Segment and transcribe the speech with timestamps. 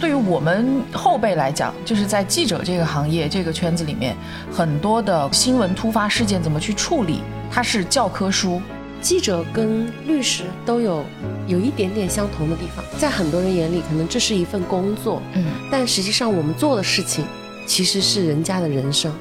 [0.00, 4.14] 对于我们后辈来讲，就是在记者这个行业这个圈子里面，
[4.52, 7.20] 很多的新闻突发事件怎么去处理，
[7.50, 8.60] 它是教科书。
[9.00, 11.04] 记者跟律师都有
[11.46, 17.26] 有一点点相同的地方，在很多人眼里，可能这是一份工作，嗯，但实际上我们做的事情
[17.66, 19.12] 其实是人家的人生。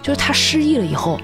[0.00, 1.20] 就是他失忆了以后，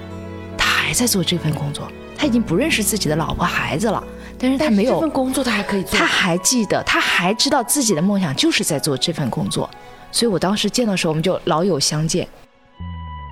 [0.57, 4.03] 他还在做这份工作，他已经不认识自己的老婆孩子了，
[4.39, 9.69] 但是他没有这份工作，他还可以做，他还记得，他还知道自己的梦想就是在做这份工作。
[10.11, 12.27] 所以我当时见的时候，我们就老友相见。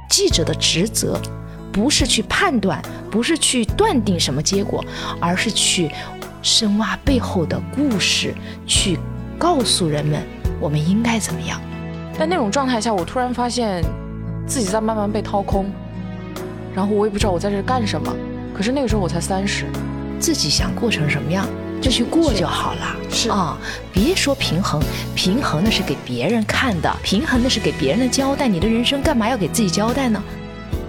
[0.10, 1.20] 记者的职责。
[1.70, 2.82] 不是去判断，
[3.12, 4.84] 不是去断定什么结果，
[5.22, 5.92] 而是去
[6.42, 8.34] 深挖背后的故事，
[8.66, 8.98] 去
[9.38, 10.20] 告诉人们
[10.60, 11.62] 我们应该怎么样。
[12.18, 13.84] 在那种状态下，我突然发现
[14.48, 15.70] 自己在慢慢被掏空，
[16.74, 18.12] 然后我也不知道我在这干什么。
[18.56, 19.68] 可是那个时候我才三十，
[20.20, 21.48] 自己想过成什么样
[21.82, 22.96] 就去过就好了。
[23.10, 23.58] 是啊，
[23.92, 24.82] 别说平衡，
[25.16, 28.48] 平衡那是给别人看的，平衡那是给别人的交代。
[28.48, 30.22] 你的人生干嘛要给自己交代呢？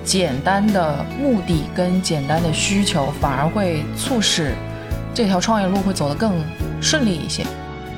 [0.04, 4.54] 简单的目的跟简单的需求，反而会促使
[5.12, 6.32] 这条创业路会走得更
[6.80, 7.44] 顺利一些。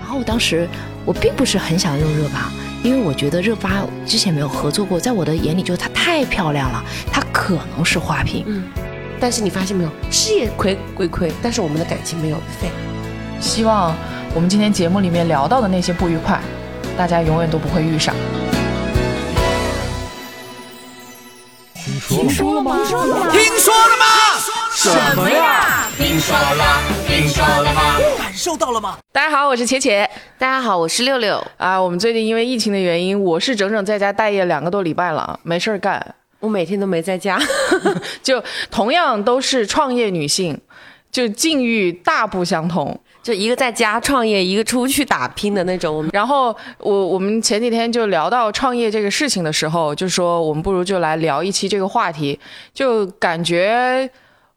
[0.00, 0.68] 然后当时
[1.04, 2.50] 我并不是很想用热巴，
[2.82, 8.42] 因为我觉得热巴之前没有合作过，在我的眼里就是她太漂亮了，她可能是花瓶。
[8.48, 8.64] 嗯，
[9.20, 12.70] 但是你发现没有，事业亏归亏，但是我们的感情没有废。
[13.38, 13.94] 希望
[14.34, 16.40] 我们今天节目里面聊到的那些不愉快，
[16.96, 18.14] 大家永远都不会遇上。
[22.08, 22.78] 听说了吗？
[22.78, 23.30] 听说了吗？
[23.30, 24.06] 听说了吗？
[24.74, 25.86] 什么呀？
[25.98, 26.82] 听说了？
[27.06, 27.98] 听说了吗？
[28.16, 28.96] 感受到了吗？
[29.12, 30.08] 大家好，我是茄茄。
[30.38, 31.44] 大家好，我是六六。
[31.58, 36.14] 啊，我们最近因为疫情的原因，我是整整在家待业两个多礼拜了，没事儿干。
[36.40, 37.38] 我每天都没在家。
[38.22, 40.58] 就同样都是创业女性，
[41.12, 42.98] 就境遇大不相同。
[43.22, 46.08] 就一个在家创业，一个出去打拼的那种。
[46.10, 52.40] 然后我我们前几天就聊到创业这个事情的时候，就说我们不如就来聊一期这个话题。
[52.72, 54.08] 就感觉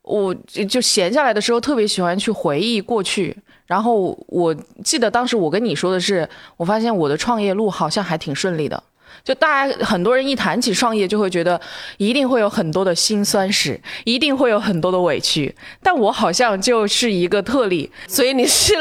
[0.01, 0.33] 我
[0.69, 3.35] 就闲下来的时候，特别喜欢去回忆过去。
[3.65, 8.81] 然后我记得当时我跟你说的是，我发现我的创业路好像还挺顺利的。
[9.23, 11.59] 就大家很多人一谈起创业，就会觉得
[11.97, 15.53] 一定会有很多的辛酸史，一定会有很多的委屈。
[15.81, 18.73] 但我好像就是一个特例，所以你是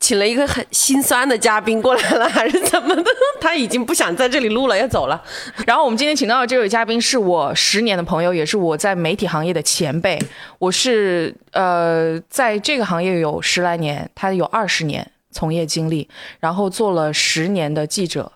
[0.00, 3.04] 请了一个很心酸的嘉宾过来了，还是怎么的？
[3.40, 5.22] 他已经不想在这里录了，要走了。
[5.66, 10.18] 然后我们今天请到的这位嘉宾是我十年的朋友，也是我在媒体行业的前辈。
[10.58, 18.30] 我是呃，在这个行业有十来年，他有二十年从业经历，然后做了十年的记者。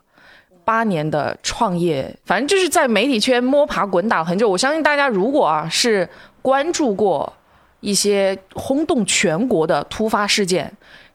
[0.66, 4.48] 八年的创业，反正就是在媒体圈摸爬滚打很久。
[4.48, 6.08] 我相信大家如果啊是
[6.42, 7.32] 关注过
[7.78, 10.72] 一些轰动全国的突发事件，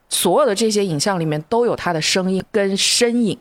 [0.07, 3.37] 所有的这些影像里面都有他的声音跟身影。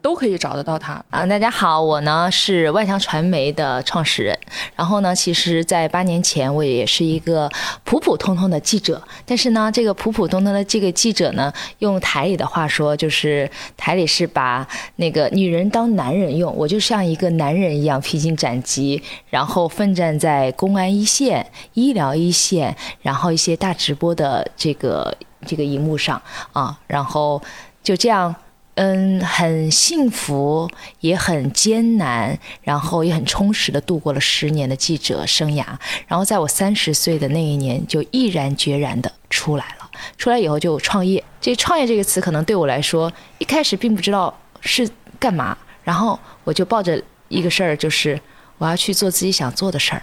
[0.00, 1.26] 都可以找得到他啊！
[1.26, 4.38] 大家好，我呢是万象传媒的创始人。
[4.74, 7.50] 然后呢，其实，在八年前，我也是一个
[7.84, 9.02] 普普通通的记者。
[9.26, 14.66] 但是呢，这个普普通通的这个记者呢，用台里的话说，就是台里是把
[14.96, 16.54] 那个女人当男人用。
[16.56, 25.16] 我就像一个男人一样披荆斩棘，然后奋战在公安一线、医疗一线，然后一些大直播的这个
[25.46, 26.20] 这个荧幕上
[26.52, 27.42] 啊，然后
[27.82, 28.34] 就这样。
[28.74, 30.66] 嗯，很幸福，
[31.00, 35.62] 也很艰难，然后也很充实的度过了十年的记者生涯。
[36.06, 39.90] 然后在我三十岁的那一年，就毅然决然的出来了。
[40.16, 41.22] 出来以后就创业。
[41.38, 44.88] 这“创业”这个词可能对我来说，一开始并不知道是
[45.18, 45.56] 干嘛。
[45.84, 48.18] 然后我就抱着一个事儿，就是
[48.56, 50.02] 我要去做自己想做的事儿，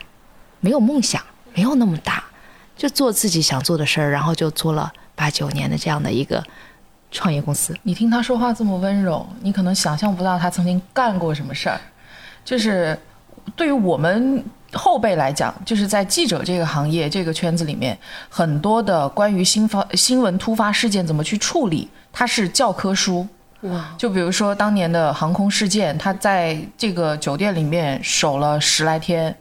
[0.59, 1.19] 没有梦想，
[1.55, 2.23] 没有那么大，
[2.77, 4.11] 就做自己想做的事儿。
[4.11, 6.43] 然后就做了八九年的这样的一个。
[7.11, 11.79] 创业公司，你听他说话这么温柔，你可能想象不到他曾经干过什么事儿。
[12.45, 12.97] 就是
[13.55, 14.43] 对于我们
[14.73, 17.97] 后辈来讲，就是在记者这个行业这个圈子里面，
[18.29, 23.27] 很多的关于新发新闻突发事件怎么去处理，它是教科书。
[23.61, 23.93] 哇！
[23.97, 29.35] 就比如说当年的航空事件，他在这个酒店里面守了十来天。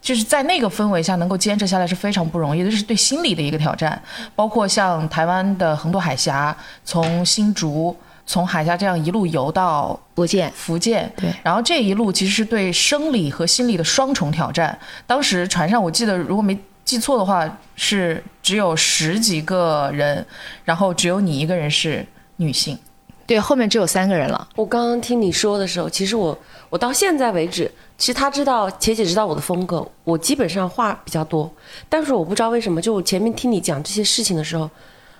[0.00, 4.00] 就是在那个氛围下能够坚持下来是非常不容易的，这是对心理的一个挑战。
[4.34, 7.94] 包括像台湾的横渡海峡，从新竹
[8.24, 14.78] 从海峡这样一路游到福建，福建对，然后这一路其实是对生理和心理的双重挑战。
[15.06, 20.24] 当时船上我记得如果没记错的话是只有十几个人，
[20.64, 22.06] 然后只有你一个人是
[22.36, 22.78] 女性。
[23.26, 24.48] 对，后面只有三个人了。
[24.56, 26.36] 我刚刚听你说的时候，其实我
[26.68, 27.70] 我到现在为止，
[28.00, 31.52] 其实他知道，且姐知道我的风格，我基本上话比较多，
[31.86, 34.70] 但是我不知道为什么，就我前面听你讲这些事情的时候，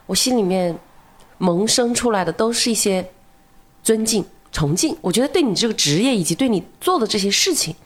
[0.06, 0.74] 我心里面
[1.36, 3.06] 萌生出来的都是一些
[3.82, 4.96] 尊敬、崇敬。
[5.02, 7.76] 我觉得对你这个职业以及对你做的这些事情，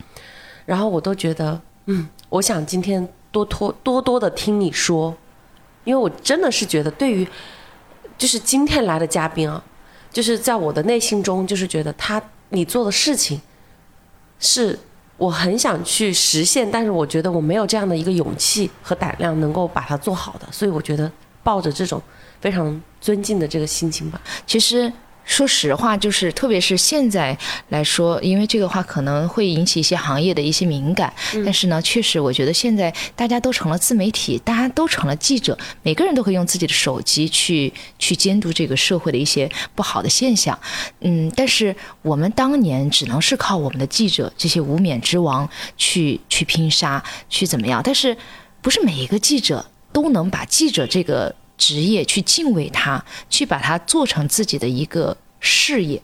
[0.65, 5.13] 然后我都觉得，嗯，我想今天多多多多的听你说，
[5.83, 7.27] 因为我真的是觉得，对于
[8.17, 9.61] 就是今天来的嘉宾啊，
[10.13, 13.41] 就是在我的内心中，就是觉得他你做的事情
[14.45, 14.79] 是。
[15.17, 21.11] 我很想去实现，但是我觉得我没有这样的一个勇气和胆量能够把它做好的，所以我觉得
[21.45, 22.03] 抱着这种
[22.41, 24.93] 非常尊敬的这个心情吧，其实。
[25.25, 27.37] 说实话，就是特别是现在
[27.71, 31.13] 来说，因为这个话可能会引起一些行业的一些敏感。
[31.45, 40.59] 但是呢，确实我觉得现在大家都成了自媒体，大家都成了记者，每个人都可以用自己的手机去去监督这个社会的一些不好的现象。
[41.01, 47.81] 嗯，但是我们当年只能是靠我们的记者这些无冕之王去去拼杀，去怎么样？
[47.83, 48.17] 但是
[48.61, 51.35] 不是每一个记者都能把记者这个。
[51.57, 56.03] 职业去敬畏他，去把它做成自己的一个事业，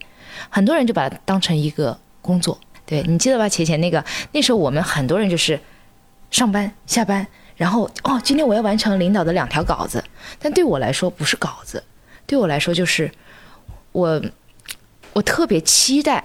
[0.49, 2.58] 很多人就把它当成一个工作。
[2.87, 3.49] 对你记得吧？
[3.49, 5.58] 浅浅那个那时候我们很多人就是
[6.31, 7.26] 上班下班，
[7.56, 10.02] 然后哦，今天我要完成领导的两条稿子，
[10.38, 11.82] 但对我来说不是稿子，
[12.26, 13.11] 对我来说就是
[13.93, 14.20] 我
[15.12, 16.25] 我特别期待。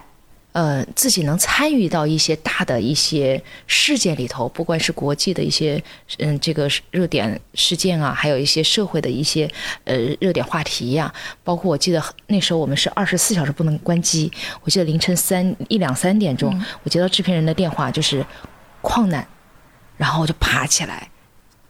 [0.56, 5.84] 呃，自己能参与到一些大的一些事件里头，不管是国际的一些
[6.20, 9.52] 嗯这个热点事件啊，还有一些社会的一些
[9.84, 11.14] 呃热点话题呀，
[11.44, 14.32] 包括我记得那时候我们是二十四小时不能关机，
[14.64, 18.26] 我记得凌晨三一两三点钟，我接到制片人的电话，就是
[18.82, 19.28] 矿难，
[19.98, 21.10] 然后我就爬起来。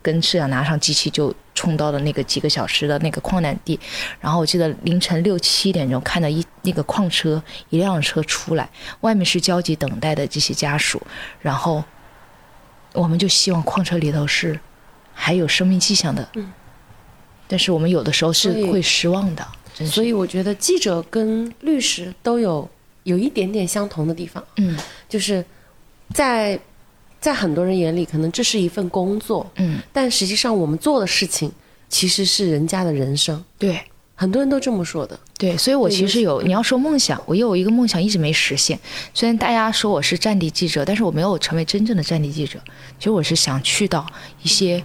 [0.03, 3.79] 跟摄像拿上机器就冲到了那个几个小时的那个矿难地，
[4.19, 8.69] 然后我记得凌晨六七点钟看到一那个矿车一辆车出来，
[9.01, 11.01] 外面是焦急等待的这些家属，
[11.41, 11.83] 然后
[12.91, 14.59] 我们就希望矿车里头是
[15.13, 16.51] 还有生命迹象的，嗯，
[17.47, 19.47] 但是我们有的时候是会失望的，
[19.85, 22.69] 所以我觉得记者跟律师都有
[23.03, 24.77] 有一点点相同的地方，嗯，
[25.07, 25.43] 就是
[26.13, 26.59] 在。
[27.25, 31.51] 在很多人眼里，可能这是一份工作，嗯，但实际上我们做的事情
[31.89, 33.43] 其实是人家的人生。
[33.57, 33.81] 对，
[34.13, 35.19] 很多人都这么说的。
[35.35, 38.79] 对，所以我其实有，你要说梦想，我有一个梦想一直没实现。
[39.11, 42.59] 虽然大家说我是战地记者，但是我没有成为真正的战地记者。
[42.99, 44.05] 其实我是想去到
[44.43, 44.83] 一些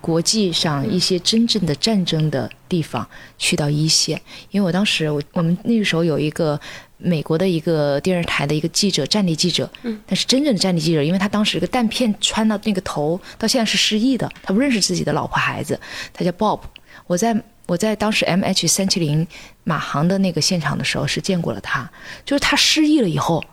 [0.00, 3.06] 国际上一些真正的战争的地方，
[3.36, 4.18] 去到一线。
[4.50, 6.58] 因为我当时我我们那个时候有一个。
[7.02, 15.78] 美国的一个电视台的一个记者，战地记者，嗯，但是真正的战地记者，因为他当时一个弹片穿到那个头，到现在是失忆的，他不认识自己的老婆孩子，
[16.12, 16.60] 他叫 Bob。
[17.06, 19.26] 我在我在当时 M H 三七零
[19.64, 21.90] 马航的那个现场的时候是见过了他，
[22.24, 23.44] 就是他失忆了以后，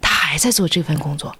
[0.00, 1.34] 他还在做这份工作，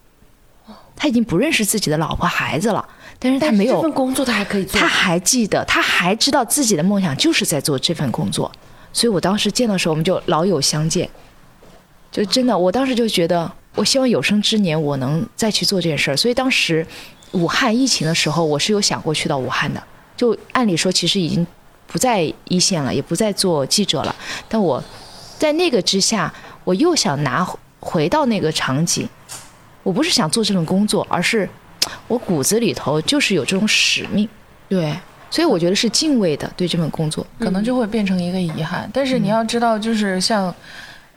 [0.96, 8.50] 他已经不认识自己的老婆孩子了，但是他没有这份工作他还可以做，他还记得，他还知道自己的梦想就是在做这份工作，
[8.92, 11.08] 所以我当时见的时候我们就老友相见。
[12.10, 16.16] 就真的，我当时就觉得，我希望有生之年我能再去做这件事儿。
[16.16, 16.84] 所以当时
[17.32, 19.80] 武汉疫情的时候，我是有想过去到武汉的。
[20.16, 21.46] 就按理说，其实已经
[21.86, 24.14] 不在一线了，也不再做记者了。
[24.48, 24.82] 但我
[25.38, 26.34] 在那个之下，
[26.64, 27.46] 我又想拿
[27.78, 29.08] 回到那个场景。
[29.84, 31.48] 我不是想做这份工作，而是
[32.08, 34.28] 我骨子里头就是有这种使命。
[34.68, 34.94] 对，
[35.30, 38.90] 所以我觉得是敬畏的对这份工作，可能就会变成一个遗憾。
[38.92, 40.52] 但是你要知道，就是像。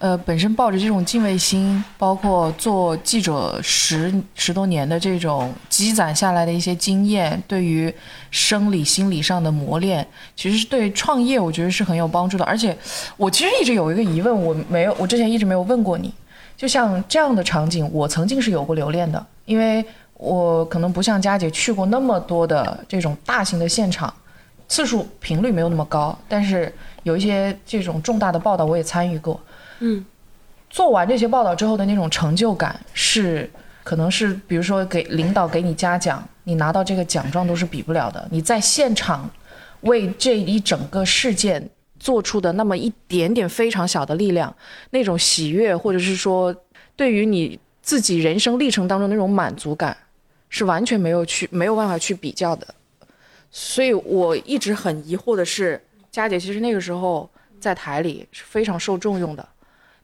[0.04, 7.94] 呃，本身抱着这种敬畏心，包括做记者十十多年的这种积攒下来的一些经验，对于
[8.30, 10.06] 生理、心理上的磨练，
[10.36, 12.44] 其实是对创业我觉得是很有帮助的。
[12.44, 12.78] 而且，
[13.16, 16.14] 我其实一直有一个疑问，我没有，我之前一直没有问过你。
[16.57, 24.14] 就像这样的场景，我曾经是有过留恋的，因为我可能不像佳姐去过那么多的这种大型的现场，
[24.68, 29.40] 次数频率没有那么高，但是有一些这种重大的报道我也参与过。
[29.85, 30.06] 嗯，
[30.69, 33.49] 做完这些报道之后的那种成就感是，
[33.83, 38.25] 可能是比如说给领导给你嘉奖，你拿到这个奖状都是比不了的。
[38.31, 39.30] 你在现场
[39.81, 44.56] 为这一整个事件做出的那么一点点非常小的力量，
[44.92, 46.56] 那种喜悦，或者是说
[46.95, 49.97] 对于你自己人生历程当中那种满足感，
[50.47, 52.66] 是完全没有去没有办法去比较的。
[53.52, 59.45] 所以我一直很疑惑的是，佳姐其实那个时候在台里是非常受重用的。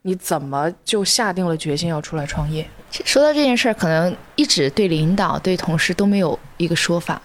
[0.01, 2.68] 你怎么就下定了决心要出来创业？
[2.91, 7.22] 说到这件事儿，可能一直对领导、对同事都没有一个说法。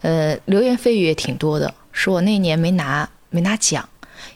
[0.00, 3.88] 呃，流言蜚语也挺多的，说我那年没拿没拿奖，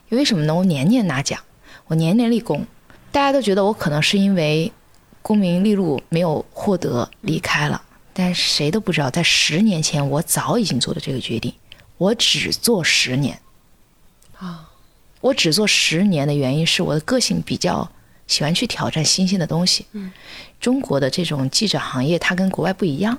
[0.08, 0.54] 因为什么呢？
[0.54, 1.38] 我年年拿奖，
[1.86, 2.64] 我年年立功，
[3.10, 4.72] 大家都觉得我可能是因为
[5.20, 7.82] 功名利禄没有获得离开了。
[8.12, 11.52] 但谁都不知道，在十年前我早已经做了这个决定，
[11.98, 13.38] 我只做十年。
[14.38, 14.68] 啊。
[15.22, 17.90] 我只做十年的原因是我的个性比较
[18.26, 19.86] 喜欢去挑战新鲜的东西。
[19.92, 20.12] 嗯，
[20.60, 23.16] 中国的这种记者行业它跟国外不一样，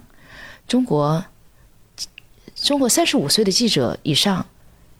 [0.68, 1.26] 中国
[2.56, 4.46] 中国三十五岁的记者以上，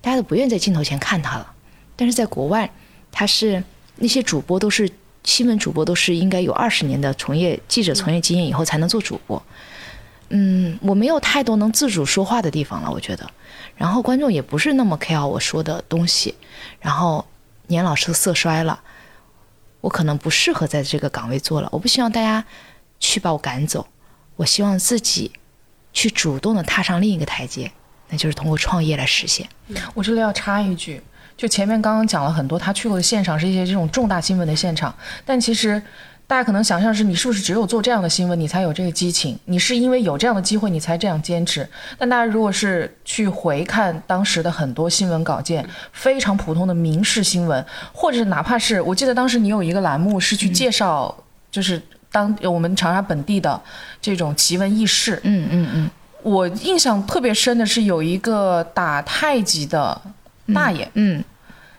[0.02, 1.54] 大家都不愿意在镜头前看他了，
[1.96, 2.72] 但是在国外，
[3.12, 3.64] 他是
[3.98, 4.90] 那些主播都是
[5.24, 9.42] 新闻主播都是应该有二十年的从业记者从业经验以后才能做主播。
[10.36, 13.30] 嗯，我没有太多能自主说话的地方了，我觉得。
[13.78, 16.34] 然后观众也不是那么 care 我说的东西，
[16.80, 17.24] 然后
[17.68, 18.80] 年老色色衰了，
[19.80, 21.70] 我可能不适合在这个岗位做了。
[21.72, 22.44] 我不希望大家
[23.00, 23.86] 去把我赶走，
[24.36, 25.32] 我希望自己
[25.94, 27.72] 去主动的踏上另一个台阶，
[28.10, 29.48] 那就是通过创业来实现。
[29.94, 31.00] 我这里要插一句，
[31.38, 35.80] 就前面刚刚讲了很多，他去过的现场是一些这种重大新闻的现场，但其实
[36.26, 39.38] 大家可能想象是你是不是只有做这样的新闻，你才有这个激情？
[39.46, 41.68] 你是因为有这样的机会，你才这样坚持？
[41.98, 51.16] 但大家如果是去回看当时的很多新闻稿件，非常普通的民事新闻，或者是哪怕是我记得当时你有一个栏目是去介绍，
[51.52, 51.80] 就是
[52.12, 53.62] 当我们长沙本地的
[54.02, 55.90] 这种奇闻异事，嗯嗯嗯，
[56.24, 60.02] 我印象特别深的是有一个打太极的
[60.54, 61.24] 大爷，嗯，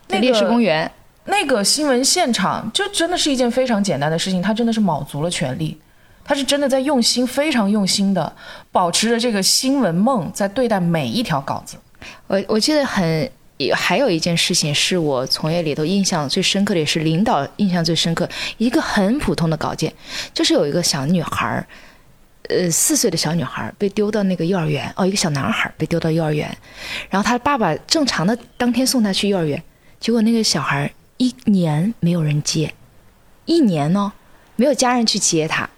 [0.07, 0.89] 在那烈士公园，
[1.25, 5.77] 那个新闻现场就真的是一件非常简单的事情，他真的是卯足了全力，
[6.23, 8.35] 他是真的在用心，非常用心的
[8.71, 11.77] 保持着这个新闻梦，在对待每一条稿子。
[12.27, 13.29] 我我记得很。
[13.73, 18.27] 还有一件事情是我从业里头印象最深刻的，也是领导印象最深刻。
[18.57, 19.93] 一个很普通的稿件，
[20.33, 21.67] 就是有一个小女孩儿，
[22.49, 26.53] 呃，四岁的小女孩儿被丢到那个幼儿园，哦，一个小男孩儿被丢到幼儿园，
[27.09, 29.63] 然后他爸爸正常的当天送他去幼儿园，
[30.01, 32.73] 结果那个小孩儿一年没有人接，
[33.45, 34.13] 一年呢
[34.55, 35.69] 没有家人去接他。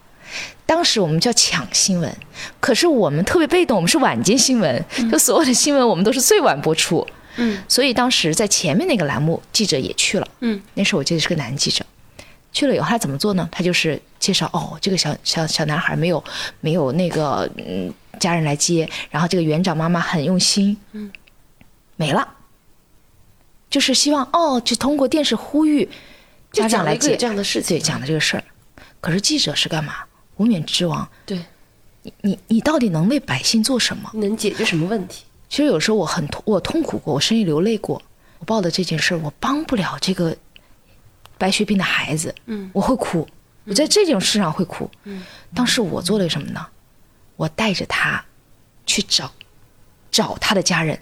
[0.65, 2.13] 当时我们叫抢新闻，
[2.60, 7.08] 可是我们特别被动，我们是晚间新闻，就所有的新闻我们都是最晚播出。
[7.38, 10.27] 嗯，所以当时在前面那个栏目，记者也去了。
[10.41, 11.86] 嗯，那时候我记得是个男记者，
[12.51, 13.48] 去了以后他怎么做呢？
[13.51, 16.22] 他就是介绍哦，这个小小小男孩没有
[16.60, 21.10] 没有那个嗯家人来接，然后这个园长妈妈很用心，嗯，
[21.96, 22.27] 没了，
[23.70, 25.88] 就是希望哦，就通过电视呼吁
[26.52, 28.44] 家长来接讲了一个有这样的事情对，讲的这个事儿。
[29.00, 29.96] 可是记者是干嘛？
[30.38, 31.44] 无冕之王，对，
[32.04, 34.10] 你你你到底能为百姓做什么？
[34.14, 35.26] 能解决什么问题？
[35.50, 38.02] 其实有时候我很痛，我痛苦过，我甚至流泪过。
[38.40, 40.36] 我报的这件事儿，我帮不了这个
[41.38, 43.28] 白血病的孩子，嗯，我会哭，
[43.66, 44.90] 我在这种事上会哭。
[45.06, 45.24] 嗯，
[45.56, 46.66] 当时我做了什么呢？
[47.36, 48.24] 我带着他
[48.86, 49.32] 去找
[50.12, 51.00] 找他的家人，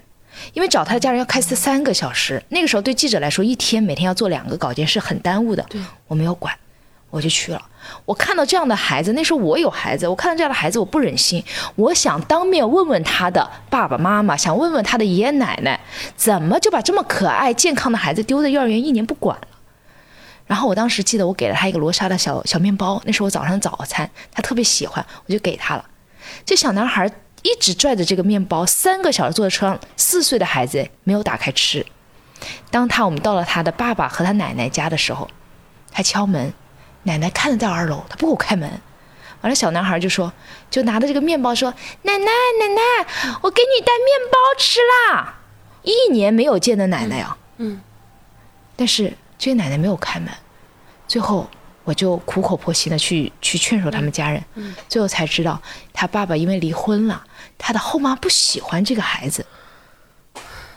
[0.52, 5.64] 因为找他的家人要开车三个小时，那个时候对记者来说，一天每天要做两个稿件是很耽误的。
[5.68, 6.54] 对，我没有管，
[7.10, 7.62] 我就去了。
[8.04, 11.42] 我看到这样的孩子，那时候我有孩子，我看到这样的孩子，我不忍心，
[11.76, 15.78] 我想当面问问他的爸爸妈妈，想问问他的爷爷奶奶，
[16.16, 19.48] 怎么就把这么可爱健康的孩子丢在幼儿园一年不管了？
[20.46, 25.84] 然后我当时记得我给了他一个罗莎的小小面包，那是我早上早餐，他特别喜欢，我就给他了。
[26.44, 27.10] 这小男孩
[27.46, 31.86] 一直拽着这个面包，三个小时坐在车上，四岁的孩子没有打开吃。
[32.72, 35.30] 当他我们到了他的爸爸和他奶奶家的时候，
[35.92, 36.52] 他敲门，
[37.04, 38.68] 奶奶看得到二楼，他不给我开门。
[39.42, 40.32] 完了，小男孩就说，
[40.68, 41.72] 就拿着这个面包说
[42.02, 43.06] ：“奶奶，奶奶，
[43.42, 45.36] 我给你带面包吃啦！”
[45.84, 47.80] 一年没有见的奶奶啊，嗯，
[48.74, 50.28] 但是这个奶奶没有开门，
[51.06, 51.48] 最后
[51.84, 55.62] 我就苦口婆心的去去劝说他们家人，嗯最后才知道
[55.92, 57.24] 他爸爸因为离婚了，
[57.58, 59.44] 他的后妈不喜欢这个孩子，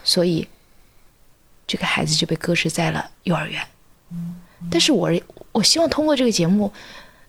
[0.04, 0.48] 所以
[1.68, 3.62] 这个孩子就被搁置在了幼儿园。
[4.72, 5.12] 但是我
[5.52, 6.74] 我希望通过这个节目，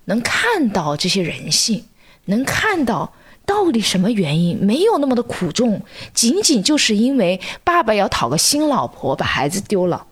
[0.06, 1.84] 能看到这些人性，
[2.24, 3.12] 能看到
[3.44, 5.82] 到底什么原因没有那么的苦重，
[6.14, 10.06] 仅仅就是因为爸爸要讨个新老婆，把孩子丢了。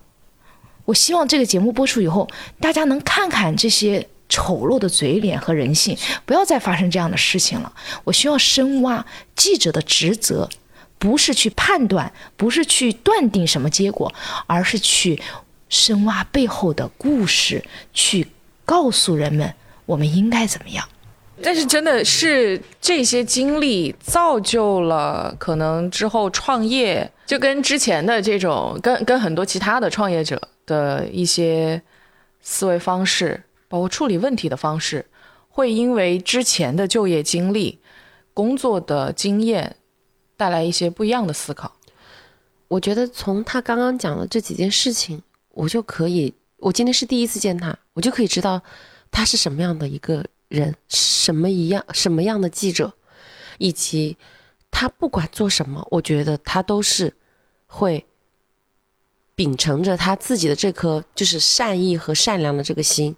[0.85, 2.29] 我希望这个节目播出以后，
[2.61, 7.73] 大家能看看这些丑陋的嘴脸和人性，不要再发生这样的事情了。
[8.05, 9.05] 我需要深挖
[9.35, 10.49] 记者的职责，
[10.99, 14.13] 不是去判断，不是去断定什么结果，
[14.47, 15.21] 而是去
[15.69, 18.27] 深挖背后的故事，去
[18.65, 19.55] 告诉人们
[19.87, 20.87] 我们应该怎么样。
[21.41, 31.81] 但是真的是这些经历造就了可能之后创业，就跟之前的这种跟跟很多其他的创业者的一些
[32.43, 35.07] 思维方式，包括处理问题的方式，
[35.49, 37.79] 会因为之前的就业经历、
[38.35, 39.77] 工作的经验
[40.37, 41.77] 带来一些不一样的思考。
[42.69, 48.61] 我觉得从他刚刚讲的这几件事情，我就可以，我今天是第一次见他，我就可以知道
[49.11, 52.93] 他是什么样的一个人，什么一样什么样的记者，
[53.57, 54.17] 以及
[54.71, 57.15] 他不管做什么，我觉得他都是
[57.67, 58.05] 会
[59.35, 63.17] 秉承着他自己的这颗就是善意和善良的这个心，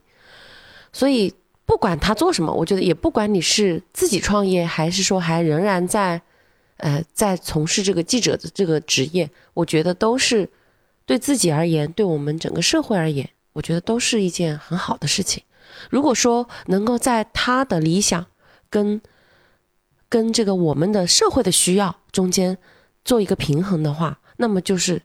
[0.93, 1.33] 所以
[1.65, 6.21] 不管他做什么，我觉得也不管你是自己创业，还是说还仍然在，
[6.79, 10.49] 呃，在从事这个记者的这个职业，我觉得都是
[11.07, 15.43] 对自己而言，对我们整个社会而言，我觉得都是一件很好的事情。
[15.89, 18.27] 如果说能够在他的理想
[18.69, 19.01] 跟
[20.09, 22.59] 跟这个我们的社会的需要中间
[23.05, 25.01] 做一个平衡的话，那么就是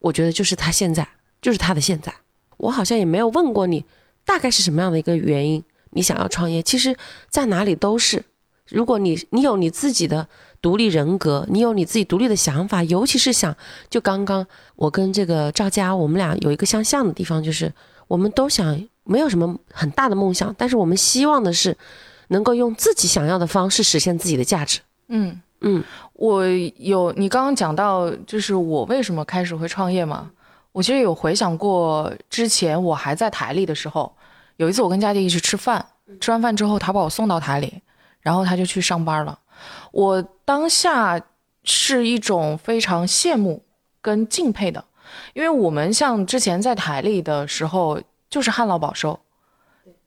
[0.00, 1.08] 我觉得就是他现在
[1.40, 2.14] 就是他的现在。
[2.58, 3.84] 我好像也没有问过你
[4.24, 6.96] 大概是什么样的一个原因你想要创业，其实
[7.28, 8.24] 在哪里都是。
[8.68, 10.26] 如果你你有你自己的
[10.62, 13.54] 独立人格，你有你自己独立的想法，尤其是想
[13.90, 17.70] 就刚刚我跟这个赵佳，我们俩有一个相像的地方，就是
[18.08, 21.76] 我们都想没有什么很大的梦想，但是我们希望的是
[22.28, 24.80] 能够用自己想要的方式实现自己的价值。
[25.08, 26.46] 嗯，嗯我
[26.78, 30.30] 有你刚刚讲到，就是我为什么开始会创业嘛？
[30.72, 34.12] 我其实有回想过，之前我还在台里的时候，
[34.56, 35.84] 有一次我跟佳姐一起吃饭，
[36.20, 37.82] 吃完饭之后，他把我送到台里，
[38.20, 39.38] 然后他就去上班了。
[39.92, 41.20] 我当下
[41.64, 43.62] 是一种非常羡慕
[44.00, 44.82] 跟敬佩的，
[45.34, 48.00] 因为我们像之前在台里的时候，
[48.30, 49.18] 就是旱涝保收。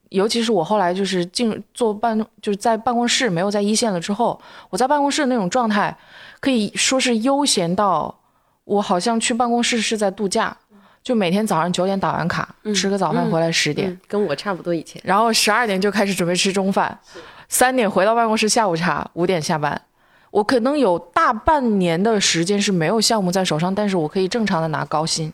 [0.10, 5.96] 尤其是我后来就是进做办，就是在办公室没有在一线了之后，我在办公室的那种状态，
[6.40, 8.18] 可以说是悠闲到
[8.66, 10.56] 我好像去办公室是在度假，
[11.02, 15.02] 就每天早上九点打完卡，吃个早饭回来十点，嗯，跟我差不多以前。
[15.06, 17.00] 然后十二点就开始准备吃中饭，
[17.48, 19.82] 三点回到办公室下午茶，五点下班。
[20.32, 25.32] 我可能有大半年的时间是没有项目在手上，但是我可以正常的拿高薪。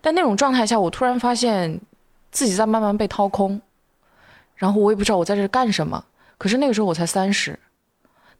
[0.00, 1.78] 但那种状态下，我突然发现
[2.30, 3.60] 自己在慢慢被掏空，
[4.56, 6.02] 然后我也不知道我在这干什么。
[6.38, 7.58] 可是那个时候我才三十，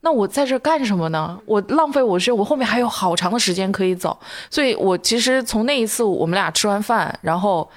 [0.03, 1.39] 那我在这干什么呢？
[1.45, 7.69] 我浪费我是我后面还有好长的时间可以走，所以我其实从那一次我们俩吃完饭，然后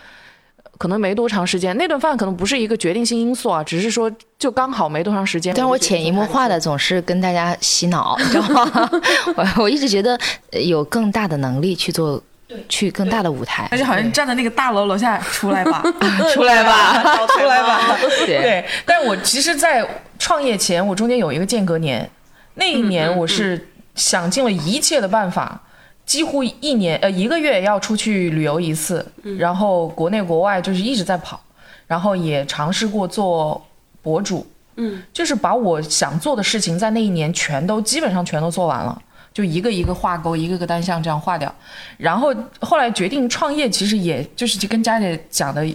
[0.77, 5.53] 可能没多长时间，那顿饭可能不是一个决定性因素啊，只是说就刚好没多长时间。
[5.55, 8.89] 但我潜移默化的总是跟大家洗脑，你知道吗？
[9.35, 10.17] 我我一直觉得
[10.51, 12.21] 呃有更大的能力去做，
[12.69, 13.67] 去更大的舞台。
[13.71, 15.83] 而且好像站在那个大楼楼下出来吧，
[16.33, 17.03] 出来吧
[17.37, 17.97] 出来吧。
[18.25, 19.87] 对对，但是我其实，在
[20.19, 22.09] 创业前，我中间有一个间隔年，
[22.55, 25.61] 那一年我是想尽了一切的办法，
[26.05, 29.05] 几乎一年呃一个月要出去旅游一次，
[29.37, 31.39] 然后国内国外就是一直在跑，
[31.87, 33.65] 然后也尝试过做
[34.01, 39.01] 博主，嗯，就是把我想做的事情在那一年全都基本上全都做完了。
[39.33, 41.53] 就一个一个画勾，一个个单项这样画掉，
[41.97, 45.65] 然后后来决定创业，其实也就是就跟佳姐讲的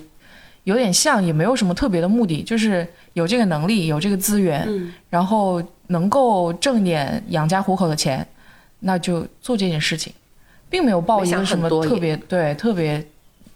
[0.65, 8.25] 有点像，也没有什么特别的目的，就是有这个能力，有这个资源，嗯然后能够挣点养家糊口的钱，
[8.81, 10.13] 那就做这件事情，
[10.71, 13.05] 并没有抱一个什么特别对特别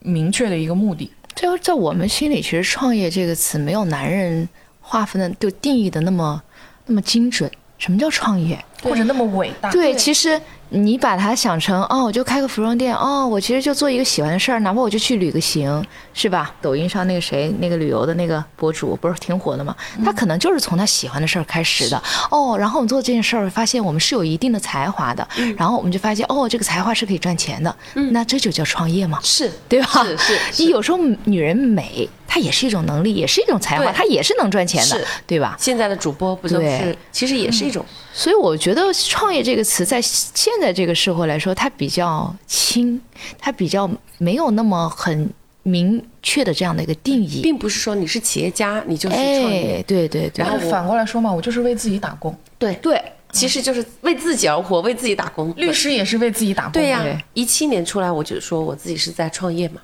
[0.01, 1.11] 明确的一个目的。
[1.35, 4.49] 就在我们心里，其实“创业”这个词没有男人
[4.81, 6.43] 划分的就定义的那么
[6.87, 7.51] 那么精准。
[7.83, 8.65] 什么叫创业？
[8.81, 16.53] 或者那么伟大，对，其实你把它想成哦，我就开个服装店，哦，我其实就做一个喜欢的事儿，哪怕我就去旅个行，是吧？
[16.61, 19.75] 抖音上那个谁，那个旅游的那个博主不是挺火的吗？
[20.05, 27.75] 他可能就是从他喜欢的事儿开始的，哦，然后我们做这件事儿，发现我们是有一定的才华的，然后我们就发现哦，这个才华是可以赚钱的，
[28.11, 30.03] 那这就叫创业嘛，是对吧？
[30.05, 35.55] 是是是你有时候女人美，她也是一种能力，也是一种才华，它也是能赚钱的，对吧？
[35.61, 37.85] 现在的主播不就是其实也是一种。
[38.15, 42.99] 所以我觉得“创业”这个词在现在这个社会来说，它比较轻，
[43.39, 45.29] 它比较没有那么很
[45.63, 47.43] 明确的这样的一个定义。
[47.43, 52.73] 并不是说你是企业家你就是创业，哎，对对对，然后反过来说嘛，我就是为自己打工，对。
[52.77, 52.99] 对，
[53.31, 55.53] 其实就是为自己而活，为自己打工。
[55.59, 59.83] 律师也是为自己打工，对呀对，一七年出来我就说我自己是在创业嘛，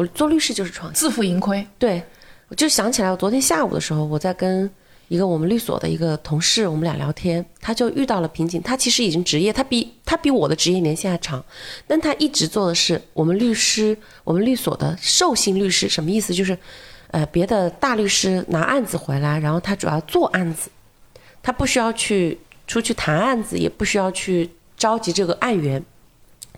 [0.00, 0.94] 我做律师就是创业。
[0.94, 1.66] 自负盈亏。
[1.78, 2.02] 对，
[2.48, 4.70] 我就想起来，我昨天下午的时候，我在跟
[5.08, 8.62] 一个我们律所的一个同事，我们俩聊天，他就遇到了瓶颈。
[8.62, 11.44] 他其实已经职业，他比他比我的职业年限还长，
[11.86, 16.32] 但他一直做的是我们律师，我们律所的授信律师，什么意思？
[16.32, 16.56] 就是，
[17.10, 20.70] 呃，别的大律师拿案子回来，然后他主要做案子，
[21.42, 25.84] 他不需要去出去谈案子，也不需要去召集这个案源，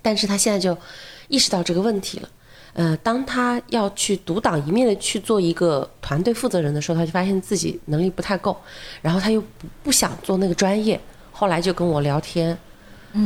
[0.00, 0.78] 但是他现在就
[1.26, 2.28] 意识到这个问题了。
[2.74, 8.56] 呃，当他要去独当一面的去做一个团队负责人的时候，他就发现自己能力不太够，
[9.00, 11.00] 然后他又不不想做那个专业，
[11.32, 12.56] 后来就跟我聊天，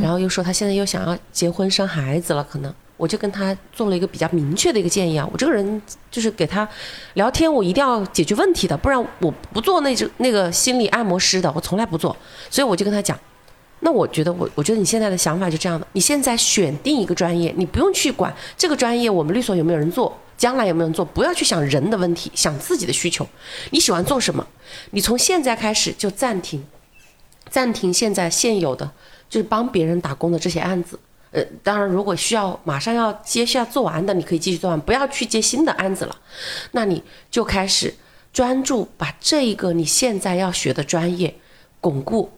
[0.01, 2.73] 然后又说他现在又想要结婚生孩子了，可能。
[2.97, 5.79] 我就跟他做了一个比较明确的一个建议啊，我这个人
[6.09, 6.67] 就是给他
[7.13, 12.17] 聊天，我一定要解决问题的，不然我不做那种那个心理按摩师的，我从来不做，
[12.49, 13.15] 所以我就跟他讲，
[13.79, 15.85] 那我觉得我，我觉得你现在的想法就这样的。
[15.93, 23.25] 你现在选定一个专业，你不用去管这个专业我们律所有没有人做，将来有没有人做，不要去想人的问题，想自己的需求。
[23.69, 24.45] 你喜欢做什么？
[24.91, 26.65] 你从现在开始就暂停，
[27.49, 28.89] 暂停现在现有的
[29.29, 30.99] 就是帮别人打工的这些案子。
[31.31, 36.15] 呃，当然，如果需要马上要接下做完的，你可以继续做完，不要去接新的案子了。
[36.71, 37.93] 那你就开始
[38.33, 41.35] 专注把这一个你现在要学的专业
[41.79, 42.31] 巩固。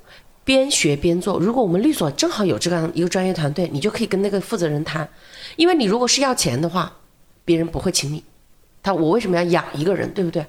[0.50, 1.38] 边学边做。
[1.38, 5.08] 如果我们律所正好有这样一个专业团队，你就可以跟那个负责人谈，
[5.58, 6.92] 因为你如果是要钱的话，
[7.46, 8.24] 别人不会请你。
[8.82, 10.44] 他我为什么要养一个人，对不对？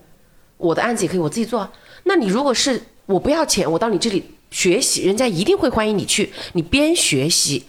[0.56, 1.70] 我的案子也可以我自己做。
[2.04, 6.32] 那你如果是我不要钱，我到你这里学习，人家一定会欢迎你去。
[6.54, 7.66] 你边学习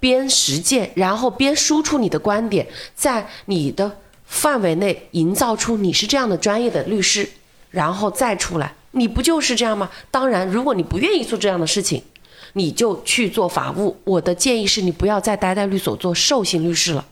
[0.00, 7.28] 边实践，然后边输出你的观点，在你的范围内营造出你是这样的专业的律师，
[7.70, 8.74] 然后再出来。
[8.94, 9.90] 你不就是这样吗？
[10.10, 12.02] 当然，如果你不愿意做这样的事情，
[12.52, 13.96] 你就去做法务。
[14.04, 17.04] 我的建议是你不要再待在律所做受薪律师了，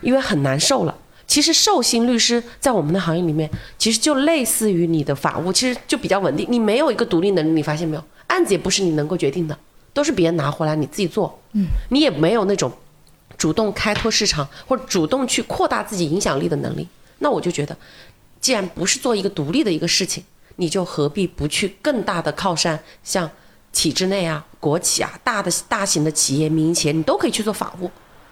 [0.00, 0.96] 因为很难受了。
[1.26, 6.46] 其实受薪律师在我们的行业里面，其实就类似于你的法务，其实就比较稳定。
[6.48, 8.04] 你没有一个独立能力，你发现没有？
[8.28, 9.58] 案子也不是你能够决定的，
[9.92, 11.38] 都是别人拿回来你自己做。
[11.52, 12.70] 嗯，你也没有那种
[13.36, 16.86] 主动开拓市场或者主动去扩大自己影响力的能力。
[17.18, 17.76] 那我就觉得，
[18.40, 20.22] 既然不是做一个独立的一个事情。
[20.60, 23.30] 你就何必不去更大的靠山，像
[23.72, 27.88] 体制内啊、国企啊、大的大型的企业、民营企业，你都可以去做法务，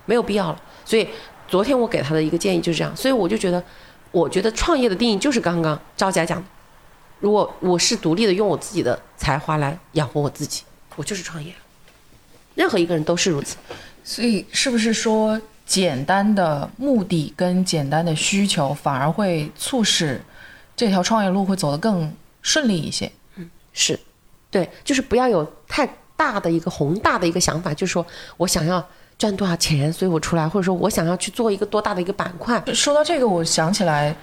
[0.06, 0.60] 没有必要了。
[0.84, 1.08] 所以
[1.46, 2.96] 昨天我给他的一个建议就是这样。
[2.96, 3.62] 所以我就觉得，
[4.10, 6.46] 我觉得创业的定义就是刚刚赵佳讲的，
[7.20, 10.64] 如果我是独立的，用我自己的才华来养活我自己，
[10.96, 11.54] 我就是创业。
[12.56, 13.56] 任何一个人都是如此。
[14.02, 20.20] 所以是不是说，简单的目的跟简单的需求，反而会促使？
[20.76, 22.12] 这条创业路会走得更
[22.42, 23.10] 顺利一些。
[23.36, 23.98] 嗯，是，
[24.50, 28.04] 对，就是不要有太大的一个宏大的一个想法，就是说
[28.36, 28.84] 我想要
[29.18, 32.62] 赚多少钱，所以我出来，或者说我想要去做一个多大的一个板块。
[32.74, 34.14] 说到这个，我想起来，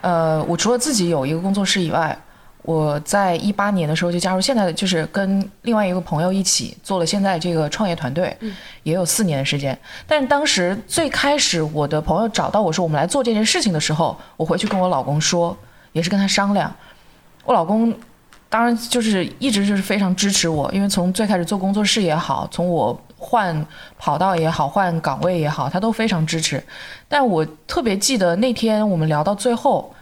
[0.00, 2.16] 呃，我除了自己有一个工作室以外，
[2.62, 8.36] 我在一八年的时候就加入现在的，就是跟另外一个朋友一起做了现在这个创业团队，
[8.82, 9.78] 也有四年的时间。
[10.06, 15.56] 但是当时最开始我的朋友找到我说我们来做这件事情的时候，我回去跟我老公说。
[15.92, 16.74] 也是跟他商量，
[17.44, 17.92] 我老公
[18.48, 23.66] 当然就是一直就是非常支持我，因为从最开始做工作室也好，从我换
[23.98, 26.62] 跑道也好，换岗位也好，他都非常支持。
[27.08, 29.94] 但我特别记得那天我们聊到最后，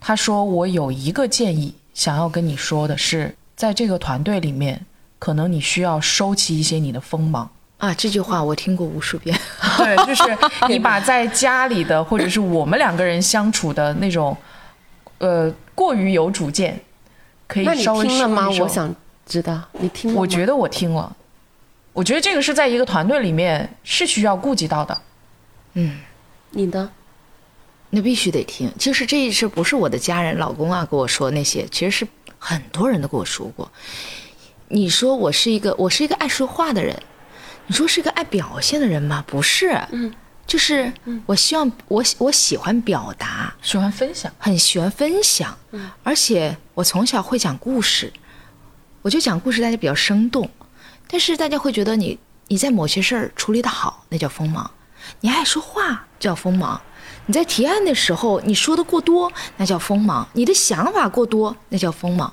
[0.00, 4.80] 他说我有一个建议想要跟你说的是，在这个团队里面，
[5.18, 7.92] 可能你需要收起一些你的锋芒啊。
[7.94, 9.36] 这句话我听过无数遍，
[9.78, 10.22] 对，就是
[10.68, 14.36] 你把在家里的或者是我们两个人相处的那种。
[15.18, 16.80] 呃，过于有主见，
[17.46, 18.48] 可以稍微听了吗？
[18.50, 21.16] 我想知道你听了我觉得我听了，
[21.92, 25.00] 我觉得这个是在一个团队里面是需要顾及到的。
[25.74, 25.98] 嗯，
[26.50, 26.90] 你呢？
[27.90, 28.70] 那必须得听。
[28.78, 32.06] 其实这一事不是我的家人、老公啊跟我说那些，其实是
[32.38, 33.70] 很多人都跟我说过。
[34.68, 37.00] 你说我是一个，我是一个爱说话的人，
[37.66, 39.24] 你说是一个爱表现的人吗？
[39.26, 39.80] 不是。
[39.92, 40.12] 嗯。
[40.46, 40.92] 就是
[41.26, 45.56] 我希望我我喜欢表达，喜欢分享，很喜欢分享。
[45.72, 48.12] 嗯，而且我从小会讲故事，
[49.02, 50.48] 我就讲故事，大家比较生动。
[51.08, 54.70] 但是大家会觉得你你在某些事儿处理的好，那叫锋芒；
[55.20, 56.80] 你爱说话叫锋芒；
[57.26, 62.32] 你在提案的时候你说的过多，那叫锋芒；你的想法过多，那叫锋芒。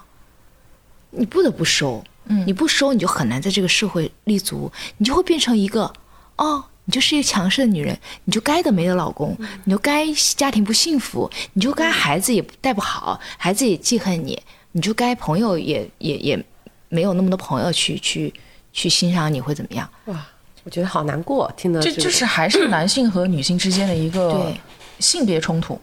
[1.09, 5.91] 你不得不收，嗯，你不收你就很难在这个社会立足，你就会变成一个
[6.35, 6.65] 哦。
[6.85, 14.37] 你就是一个强势的女人，你就该得没的老公，你就该家庭不幸福，你就该孩子也带不好，孩子也记恨你，
[14.73, 16.45] 你就该朋友也也也
[16.89, 18.33] 没有那么多朋友去去
[18.73, 19.89] 去欣赏你会怎么样？
[20.05, 20.25] 哇，
[20.63, 24.51] 我觉得好难过，听的这就是还是男性和女性之间的一个
[24.99, 25.79] 性别冲突。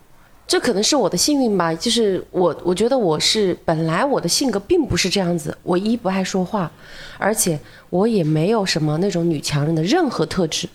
[0.46, 6.70] 这可能是我的幸运吧，就是我我觉得我是本来我的性格并不是这样子，我一不爱说话，
[7.18, 7.58] 而且
[7.88, 10.68] 我也没有什么那种女强人的任何特质。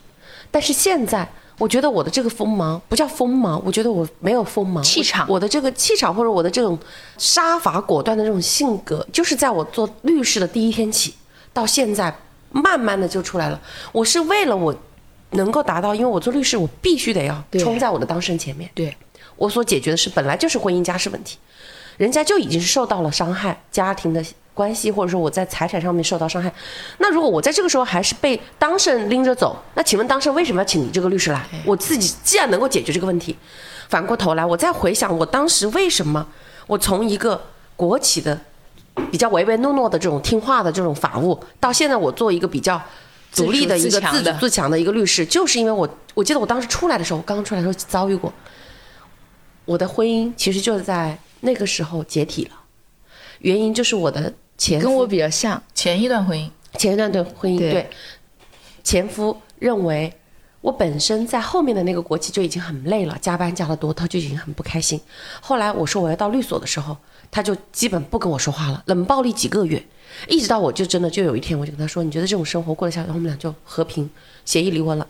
[0.50, 1.28] 但是现在，
[1.58, 5.26] 我觉得我的这个锋芒不叫锋芒，我觉得我没有锋芒气场。
[5.28, 6.78] 我的这个气场或者我的这种
[7.18, 11.14] 杀伐果断的这种性格，就是在我做律师的第一天起，
[11.52, 12.14] 到现在
[12.50, 13.60] 慢慢的就出来了。
[13.92, 14.74] 我是为了我
[15.30, 18.70] 能够达到，因为我做律师，我必须得要冲在我的当事人前面。
[18.74, 18.96] 对，
[19.36, 21.38] 我所解决的是本来就是婚姻家事问题，
[21.96, 24.24] 人家就已经是受到了伤害，家庭的。
[24.56, 26.50] 关系，或者说我在财产上面受到伤害，
[26.96, 31.46] 那如果我在这个时候还是被当事人拎着走，那请问当事人为什么要请你这个律师来？
[31.66, 33.36] 我自己既然能够解决这个问题，
[33.90, 36.26] 反过头来我再回想我当时为什么
[36.66, 37.38] 我从一个
[37.76, 38.40] 国企的
[39.10, 42.80] 比较唯唯诺诺的这种听话的这种法务，到现在我做一个比较
[43.34, 48.32] 独立的一个自主自强的一个律师，就是因为我我记得我当时出来的时候，刚刚出来的时候遭遇过，
[49.66, 52.52] 我的婚姻其实就在那个时候解体了，
[53.40, 57.90] 原因就是我的前跟我比较像，前一段婚姻，前一段对婚姻对对
[58.82, 60.12] 前夫认为
[60.60, 65.00] 我本身在后面的那个国企就已经很累了，加班加的多，他就已经很不开心。
[65.40, 66.96] 后来我说我要到律所的时候，
[67.30, 69.84] 他就基本不跟我说话了，冷暴力几个月，
[70.26, 73.06] 一直到我就真的就有一天我就跟他说，你觉得这种生活过得下去？
[73.06, 74.08] 然后我们俩就和平
[74.44, 75.06] 协议离婚了。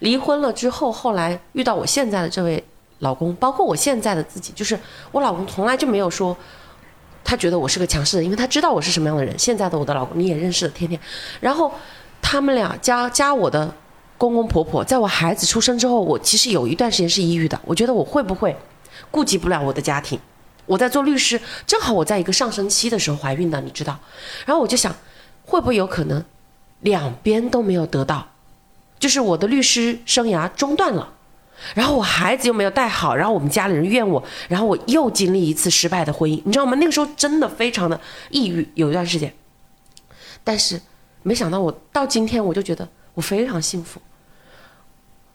[0.00, 2.62] 离婚了之后，后来遇到我现在的这位
[2.98, 4.78] 老公，包括我现在的自己，就是
[5.10, 6.36] 我老公从来就没有说。
[7.22, 9.38] 他觉得我是个强势的，因为他知道我是什么样的人。
[9.38, 11.00] 现在的我的老公你也认识的，天天。
[11.40, 11.72] 然后
[12.20, 13.72] 他们俩加加我的
[14.18, 17.60] 公公婆婆，在我孩子出生之后，我其实有一段时间是抑郁的。
[17.64, 18.56] 我觉得我会不会
[19.10, 20.18] 顾及不了我的家庭？
[20.66, 23.98] 我在做律师，正好我在一个上升期的时候怀孕的，你知道。
[24.46, 24.94] 然后我就想，
[25.44, 26.24] 会不会有可能
[26.80, 28.28] 两边都没有得到，
[28.98, 31.12] 就是我的律师生涯中断了。
[31.74, 36.74] 然后我孩子又没有带好，然后我们家里人怨我，然后我又经历一次失败的婚姻，你知道吗？
[36.76, 39.32] 那个时候真的非常的抑郁，有一段时间。
[40.42, 40.80] 但是
[41.22, 44.00] 没想到我到今天，我就觉得我非常幸福。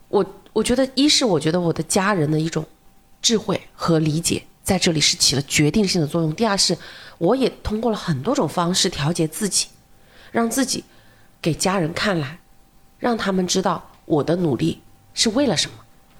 [0.08, 2.64] 我我觉得，一是我觉得我的家人的一种
[3.22, 6.76] 智慧和理解在这里是起了决定性的作用；第二是，
[7.18, 9.68] 我也通过了很多种方式调节自己，
[10.32, 10.84] 让自己
[11.40, 12.38] 给家人看来，
[12.98, 14.80] 让他们知道我的努力
[15.14, 15.76] 是为了什么。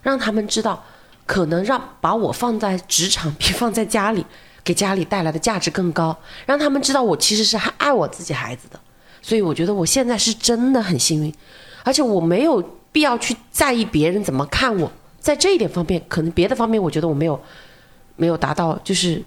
[0.07, 0.85] 让他们知道，
[1.27, 4.25] 可能让把我放在职场 比放在家里，
[4.63, 6.17] 给家里带来的价值更高。
[6.47, 8.79] 让他们知道我其实是还爱我自己孩子的，
[9.21, 11.35] 所以我觉得我现在是真的很幸运，
[11.83, 14.89] 而且我没有必要去在意别人怎么看我。
[15.19, 17.43] 在这一点方面，可能别的方面我觉得我没有
[18.15, 19.21] 没有达到就是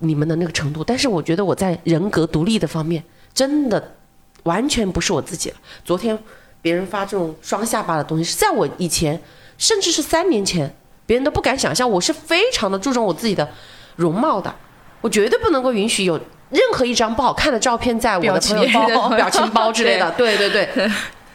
[0.00, 3.94] 你们的那个程度，但是我觉得我在人格独立的方面真的
[4.42, 5.56] 完全不是我自己了。
[5.82, 6.18] 昨天
[6.60, 9.18] 别人发这种双下巴的东西，是在我以前。
[9.58, 10.74] 甚至是三年前，
[11.06, 13.48] 别人都不敢想象，我是非常的注重我自己的
[13.96, 14.54] 容貌的，
[15.00, 16.16] 我绝对不能够允许有
[16.50, 20.10] 任何一张不好看的照片在我的朋友包、 表情包之类的。
[20.12, 20.68] 对 对对。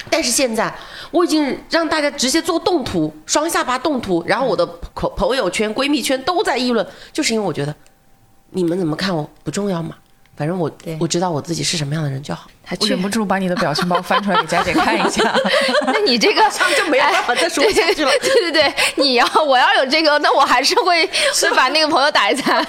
[0.10, 0.74] 但是现在，
[1.12, 7.74] 我已经让大家直接做动图，双下巴动图，然后我的朋朋友圈、闺蜜圈都在议论，就是因为我觉得，
[8.50, 9.96] 你们怎么看我不重要嘛，
[10.36, 12.48] 反正我我知道我自己是什么样的人就好。
[12.80, 15.36] 我忍不住把你的表情包翻出来给佳姐看一下。
[15.86, 16.42] 那你这个
[16.78, 18.12] 就没有办法再说下去了。
[18.22, 22.66] 对对对，你要我要有这个，那我还是会是把那个朋友打一残。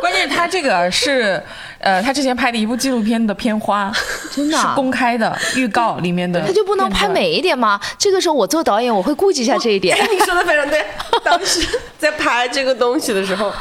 [0.00, 1.42] 关键是他这个是，
[1.78, 3.92] 呃，他之前拍的一部纪录片的片花，
[4.34, 6.40] 真的是公开的预告里面的。
[6.40, 7.78] 他就不能拍美一点吗？
[7.98, 9.94] 这个时候我做导演，我会顾及一下这一点。
[10.10, 10.82] 你说的非常对。
[11.22, 13.52] 当时在拍这个东西的时候，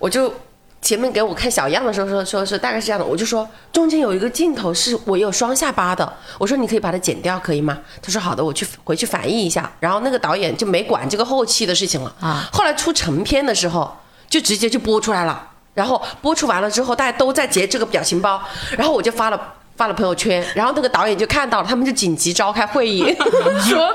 [0.00, 0.34] 我就。
[0.80, 7.78] 前面给我看小样的时候说说说大概是这样的，我就说中间有一个镜头是我有双下巴的，我说你可以把它剪掉可以吗？
[8.00, 9.70] 他说好的，我去回去反映一下。
[9.80, 12.48] 然后那个导演就没管这个后期的事情了啊。
[12.52, 13.94] 后来出成片的时候
[14.28, 18.40] 就直接就播出来了，然后播出完了之后大家都在截这个表情包，
[18.76, 19.54] 然后我就发了。
[19.78, 23.16] 发了朋友圈，然后那个导演就看到了，他们就紧急召开会议，
[23.64, 23.94] 说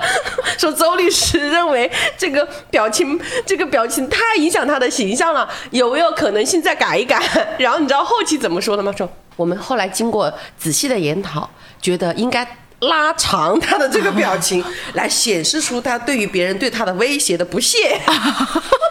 [0.58, 7.22] 说周律师认为这个表情这个表情太影响他的形象了，有没有可能性再改一改？
[7.60, 8.94] 然后你知道后期怎么说的吗？
[8.98, 11.50] 说我们后来经过仔细的研讨，
[11.82, 12.48] 觉得应该
[12.80, 18.00] 拉长他的这个表情，来显示出他对于别人对他的威胁的不屑。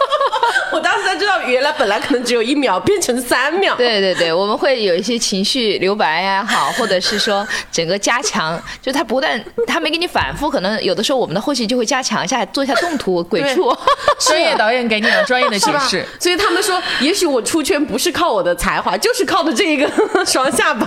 [1.23, 3.77] 知道，原来本来可能只有一秒，变成三秒。
[3.77, 13.73] 对对对，我们会有一些情绪留白呀，好，或者是说整个加强，就他不但他没给你反复，可能有的时候我们的后期就会加强一下，做一下动图、鬼畜。
[14.19, 19.89] 专业导演给你了专业的 解释，所以他们说，也许我出圈不是靠我的才华，就是靠的这一个
[20.27, 20.87] 双下巴。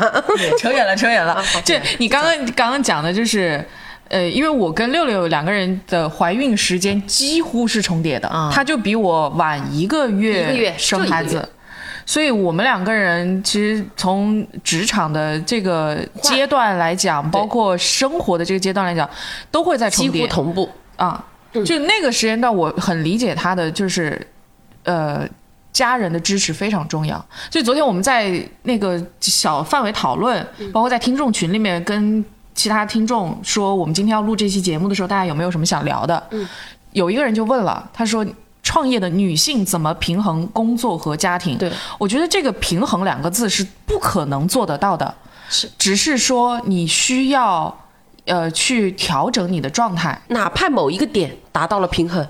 [0.60, 1.42] 扯远了，扯远了。
[1.64, 3.64] 这你刚刚刚刚讲的就是。
[4.08, 11.48] 呃，因为我跟六六两个人的怀孕时间几乎是重叠的，她就比我晚一个月生孩子，
[12.06, 19.10] 所以我们两个人其实从职场的这个阶段来讲，包括生活的这个阶段来讲，
[19.50, 21.26] 都会在重叠同步啊。
[21.66, 24.22] 就那个时间段，我很理解他的，就是
[24.84, 25.28] 呃，
[25.74, 27.18] 家人的支持非常重要。
[27.50, 32.24] 所以昨天我们在那个小范围讨论，包括在听众群里面跟。
[32.56, 36.24] 其他听众说，我们今天要录这期节目的时候，大家有没有什么想聊的？
[36.32, 36.48] 嗯，
[36.94, 38.26] 有一个人就问了，他说
[38.64, 45.14] ：“创业的女性怎么平衡工作和家庭？”对，我觉得这个“平衡”两个字是不可能做得到的，
[45.50, 47.78] 是，只是说你需要，
[48.26, 52.26] 呃，去调整你的状态，哪怕某一个点达到了平衡，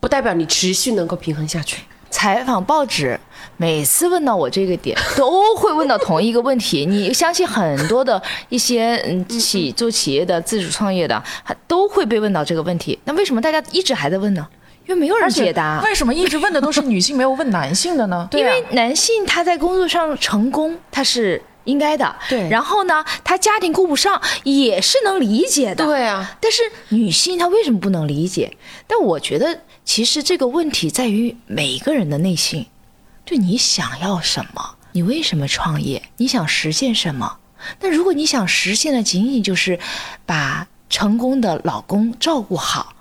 [0.00, 1.82] 不代表你持续能够平衡下去。
[2.10, 3.18] 采访报纸，
[3.56, 6.86] 每次问到我这个点， 都会问到同一个问题。
[6.86, 12.98] 你相信很多的一些嗯企做企业的自主创业的，还都会被问到这个问题。
[13.04, 14.46] 那为什么大家一直还在问呢？
[14.86, 15.82] 因为没有人解答。
[15.84, 18.26] 为什么一直问的都是女性，没有问男性的呢？
[18.32, 22.16] 因为男性他在工作上成功，他是应该的。
[22.26, 25.84] 对然后呢，他家庭顾不上也是能理解的。
[25.84, 28.56] 对啊，但是女性她为什么不能理解？
[28.86, 32.66] 但我觉得其实这个问题在于每一个人的内心，
[33.24, 37.38] 就你想要什么，你为什么创业，你想实现什么？
[37.80, 39.80] 那如果你想实现的仅仅就是
[40.26, 42.94] 把成功的老公照顾好，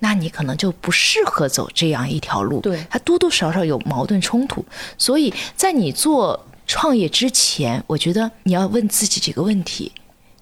[0.00, 2.60] 那你可能就不适合走这样一条路。
[2.60, 4.66] 对它多多少少有矛盾冲突。
[4.98, 9.92] 所以在你做创业之前，我觉得你要问自己几个问题：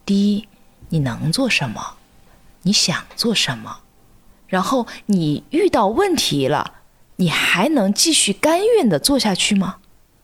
[0.07, 0.49] 第一，
[0.89, 1.97] 你能做什么？
[2.63, 3.81] 你想做什么？
[4.47, 6.73] 然后你遇到问题了，
[7.17, 9.77] 你还能继续甘愿的做下去吗？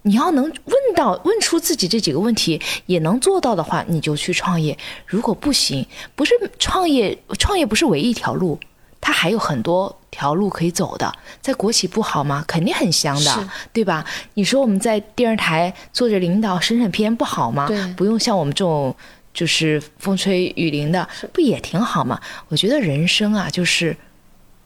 [0.02, 4.78] 你要能问到问出自己这几个问题，也能做到的话，你就去创业。
[5.06, 8.58] 如果不行，不是创业，创业不是唯一一条路，
[8.98, 11.12] 它还有很多条路可以走的。
[11.42, 12.42] 在国企不好吗？
[12.48, 14.02] 肯定很香的，对吧？
[14.32, 17.68] 你说我们在电视台做着领导审审片不好吗？
[17.94, 18.96] 不用像我们这种
[19.34, 22.18] 就是风吹雨淋的，不也挺好吗？
[22.48, 23.94] 我觉得人生啊，就是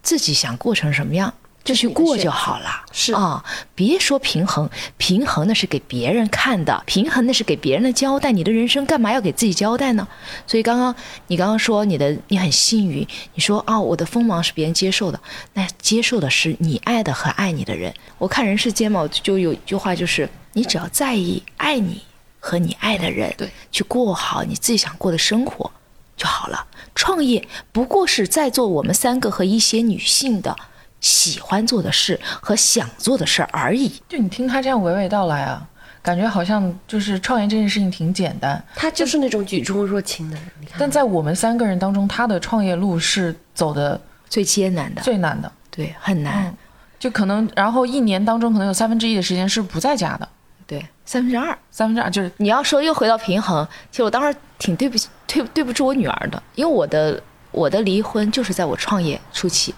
[0.04, 1.34] 自己想过成什么样。
[1.64, 3.42] 就去过就好了，是啊，
[3.74, 8.30] 别说平衡，平衡那是给别人看的，平衡那是给别人的交代。
[8.30, 10.06] 你的人生干嘛要给自己交代呢？
[10.46, 10.94] 所以刚刚
[11.28, 15.18] 你刚刚说你的你很幸运，你说啊、我的锋芒是别人接受的，
[15.54, 17.94] 那接受的是你爱的和爱你的人。
[18.18, 22.02] 我看人世间嘛，就有一句话就是，你只要在意爱你
[22.38, 25.70] 和你爱的人，对，去过好你自己想过的生活
[26.16, 26.66] 就好了。
[26.94, 30.54] 创业不过是在做我们三个和一些女性的
[31.00, 33.88] 喜欢做的事和想做的事儿而已。
[34.08, 35.66] 就你听他这样娓娓道来啊，
[36.02, 40.44] 感觉好像就是创业这件事情挺简单，他就是那种举重若轻的人。
[40.78, 45.50] 但在我们三个人当中，他的创业路是走的最艰难的，最难的。
[45.70, 46.56] 对，很难，嗯
[46.98, 50.26] 就可能，然后一年当中可能有三分之一的时间是不在家的，
[50.66, 51.58] 对，三分之二。
[51.70, 59.74] 三分之二就是你要说又回到平衡，其实我当时挺对不起、对对不住我女儿的，因为我的我的离婚就是在我创业初期，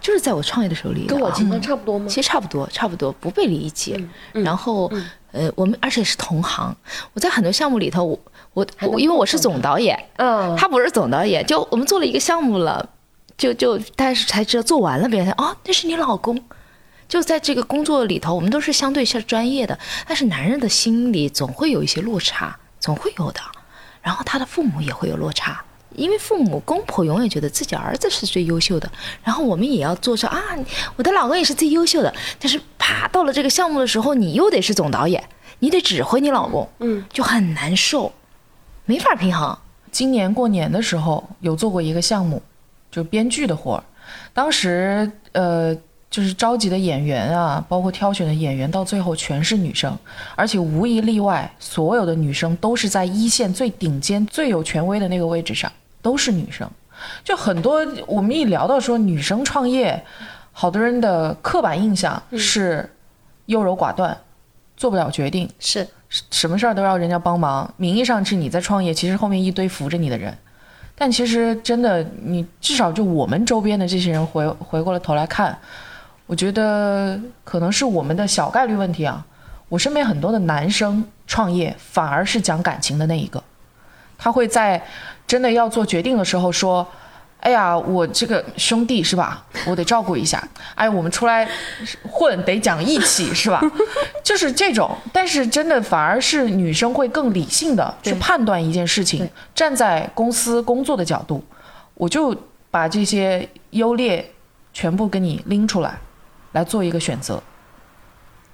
[0.00, 2.06] 就是在我创业的时候离的、啊，跟我情况差不多吗？
[2.08, 4.02] 其实差不多，差不多不被理解。
[4.32, 4.90] 然后，
[5.32, 6.74] 呃，我们而且是同行，
[7.12, 8.18] 我在很多项目里头，我
[8.54, 12.88] 我我因为我是总导演，嗯，他不是总导演，就我们做了一个项目了，
[13.36, 16.42] 就就但是才知道做完了，别人才哦，那是你老公。
[17.08, 23.40] 就在这个工作里头，我们都是相对是专业的，但是男人的心里总会有一些落差，总会有的。
[24.02, 25.62] 然后他的父母也会有落差，
[25.94, 28.90] 因为父母公婆永远觉得自己儿子是最优秀的，
[29.22, 30.40] 然后我们也要做出啊，
[30.96, 32.12] 我的老公也是最优秀的。
[32.38, 35.22] 但是啪到了这个项目的时候，你又得是总导演，
[35.58, 38.12] 你得指挥你老公，嗯，就很难受，
[38.86, 39.56] 没法平衡。
[39.90, 42.40] 今年过年的时候有做过一个项目，
[42.90, 43.84] 就是编剧的活儿。
[44.32, 45.76] 当时呃，
[46.10, 49.96] 就是召集的演员啊，包括挑选的演员，到最后全是女生，
[50.34, 55.70] 而且无一例外，所有的女生都是在一线最顶尖、最有权威的那个位置上，
[56.02, 56.68] 都是女生。
[57.22, 60.04] 就很多我们一聊到说女生创业，
[60.52, 62.90] 好多人的刻板印象是
[63.46, 64.16] 优柔寡断，
[64.76, 65.86] 做不了决定，是
[66.30, 70.36] 什么事儿都要人家帮忙，名义上是你在创业，其实后面一堆扶着你的人。
[70.96, 75.56] 但其实真的，你至少就我们周边的这些人回回过了头来看，
[76.30, 79.26] 我觉得可能是我们的小概率问题啊。
[79.68, 83.42] 我身边很多的男生创业反而是讲感情的那一个，
[84.16, 84.80] 他会在
[85.26, 86.86] 真的要做决定的时候说
[87.40, 89.44] ：“哎呀，我这个兄弟是吧？
[89.66, 90.40] 我得照顾一下。
[90.76, 91.48] 哎，我们出来
[92.08, 93.60] 混得讲义气是吧？
[94.22, 94.96] 就是这种。
[95.12, 101.42] 但是真的反而是女生会更理性的去判断一件事情，站在公司工作的角度，
[101.94, 102.32] 我就
[102.70, 104.24] 把这些优劣
[104.72, 105.98] 全部给你拎出来，
[106.52, 107.42] 来做一个选择。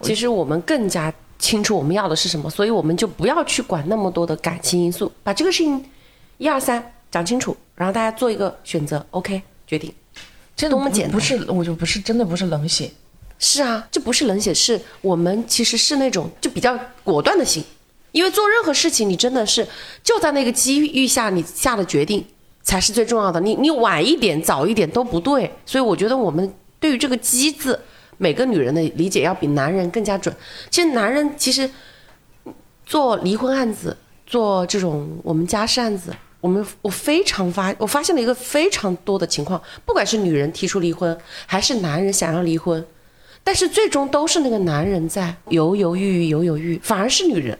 [0.03, 5.85] 其实我们更加清楚我们要的是什么，所以我们就不要去管那么多的感情因素，把这个事情
[6.39, 9.93] 一二三讲清楚，然后大家做一个选择，OK，决定。
[10.55, 12.91] 真的多么简单不是，我就不是真的不是冷血。
[13.39, 17.63] 是啊，这不是冷血，是我们其实是那种就比较果断的心，
[18.13, 19.67] 因为做任何事情，你真的是
[20.03, 22.25] 就在那个机遇下你下的决定
[22.63, 23.39] 才是最重要的。
[23.41, 26.51] 你你晚一点、早一点都不对，所以我觉得我们
[26.87, 27.77] 对于这个“机”字，
[28.17, 30.33] 每个女人的理解要比男人更加准。
[30.71, 31.69] 其实男人其实
[32.85, 42.87] 做离婚案子，做这种我们家事案子，我们我非常发我发现了一个非常多的情况，不管是女人提出离婚，还是男人想要离婚。
[43.43, 47.59] 但是最终都是那个男人在犹犹豫豫，犹犹豫豫，反而是女人，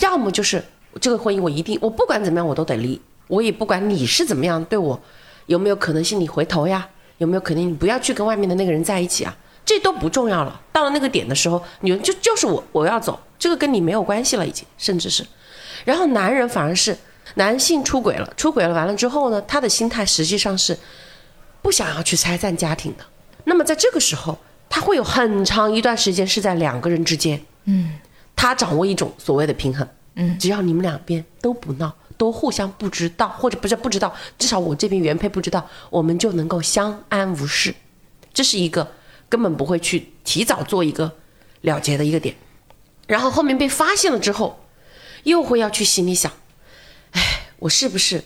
[0.00, 0.62] 要么就是
[1.00, 5.00] 这个婚姻我一定，我不管怎么样我都得离，我也不管你是怎么样对我，
[5.46, 6.86] 有没有可能性你回头呀？
[7.22, 9.34] 有没有肯定你不要去跟外面的那个人在一起啊？
[9.64, 10.60] 这都不重要了。
[10.72, 15.24] 到了那个点的时候，女人就就是我我要走，这个跟你没有关系了，已经，甚至是，
[15.86, 16.94] 然后男人反而是
[17.36, 20.78] 男性出轨了，出轨了完了之后呢，他的心态实际上是
[21.62, 23.04] 不想要去拆散家庭的。
[23.44, 24.36] 那么在这个时候。
[24.74, 27.92] 他会有很长一段时间是在两个人之间，嗯，
[28.34, 37.74] 他掌握一种所谓的平衡，嗯，只要你们两边都不闹，都互相不知道，或者不是不知道，至少我这边原配不知道，我们就能够相安无事，
[38.32, 38.92] 这是一个
[39.28, 41.12] 根本不会去提早做一个
[41.62, 42.34] 了结的一个点，
[43.06, 44.64] 然后后面被发现了之后，
[45.24, 46.32] 又会要去心里想，
[47.12, 48.24] 哎，我是不是，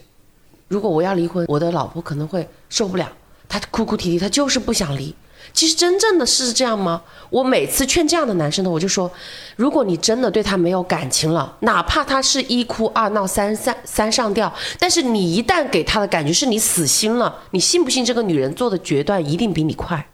[0.69, 3.13] 如果我要离婚，我的老婆可能会受不了，
[3.49, 5.15] 她哭哭啼啼，她就是不想离。
[5.57, 7.01] 其实真正的是这样吗？
[7.31, 9.11] 我每次劝这样的男生呢，我就说，
[9.57, 20.07] 如果你真的对他没有感情了，哪怕他是一哭二闹三三三上吊，但是你一旦给他的感觉是你死心了，你信不信这个女人做的决断一定比你快？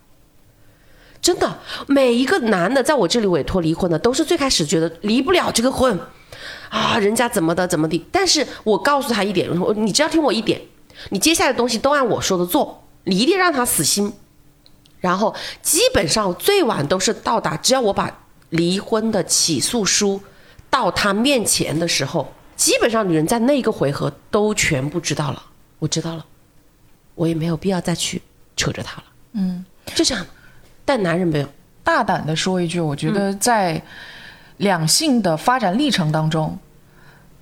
[1.21, 5.99] 真的，每一个男的在我这里委托离婚的，都是最开始觉得离不了这个婚，
[6.69, 10.63] 啊，人家怎么的怎么的，但是我告诉他一点，你只要听我一点，
[11.11, 14.13] 你接下来的东西都按我说的做，你一定让他死心。
[15.03, 18.11] 然后基本上最晚都是到达，只要我把
[18.51, 20.21] 离婚的起诉书
[20.71, 25.43] 到他面前的时候，基本上女人在那个回合都全部知道了。
[25.81, 26.25] 我知道了，
[27.17, 28.23] 我也没有必要再去
[28.57, 29.05] 扯着他了。
[29.33, 30.25] 嗯，就这样。
[30.85, 31.49] 但男人没有。
[31.83, 33.83] 大胆的说一句，我觉得在
[34.59, 36.57] 两性的发展历程当中，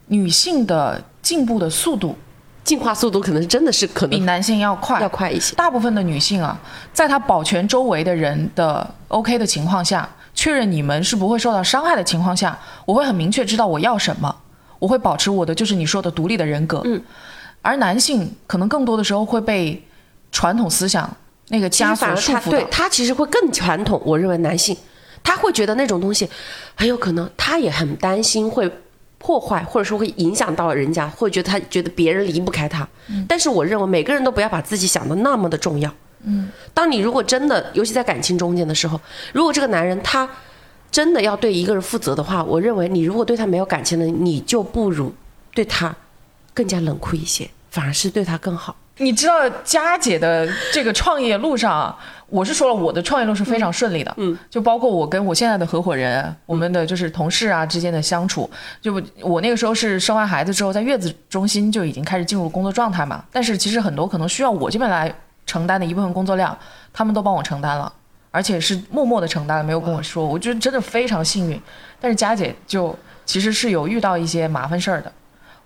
[0.07, 2.17] 女性的进步的速度。
[2.63, 5.55] 进化速度可能真的是可能比男性要快，要快一些。
[5.57, 6.59] 大部分的女性啊，
[6.93, 14.35] 在她保全周围的人的 OK 的情况下，确认你们是不会受到伤害的情况下，我会很明确知道我要什么，
[14.79, 16.83] 我会保持我的就是你说的独立的人格。
[16.85, 17.03] 嗯，
[17.63, 19.83] 而男性可能更多的时候会被
[20.31, 21.11] 传统思想
[21.49, 24.01] 那个枷锁束缚对他其实会更传统。
[24.05, 24.77] 我认为男性
[25.25, 26.29] 他会觉得那种东西
[26.77, 28.71] 很有可能，他也很担心会。
[29.21, 32.89] 破坏或者说会影响到人家，会觉得他觉得别人离不开他。
[33.29, 35.95] 但是我认为每个人都不要把自己想的那么的重要。
[36.25, 38.99] 嗯，当你如果真的，尤其在感情中间的时候，
[39.33, 40.29] 如果这个男人他
[40.91, 45.13] 真的要对一个人负责的话，我认为你如果对他没有感情的，你就不如
[45.55, 45.95] 对他
[46.55, 48.75] 更加冷酷一些，反而是对他更好。
[49.01, 51.97] 你知道佳姐的这个创业路上。
[52.29, 58.49] 我是说了，我的创业路是非常顺利的，嗯，就包括我跟我现在的合伙人，我们的就是同事啊之间的相处，
[58.81, 65.13] 就我那个时候是生完孩子之后，在月子中心就已经开始进入工作状态嘛，但是其实很多可能需要我这边来
[65.45, 66.57] 承担的一部分工作量，
[66.93, 67.93] 他们都帮我承担了，
[68.31, 71.61] 而且是默默的承担了，没有跟我说，我觉得真的非常幸运。
[72.01, 72.97] 但是佳姐就
[73.27, 75.13] 其实是有遇到一些麻烦事儿的，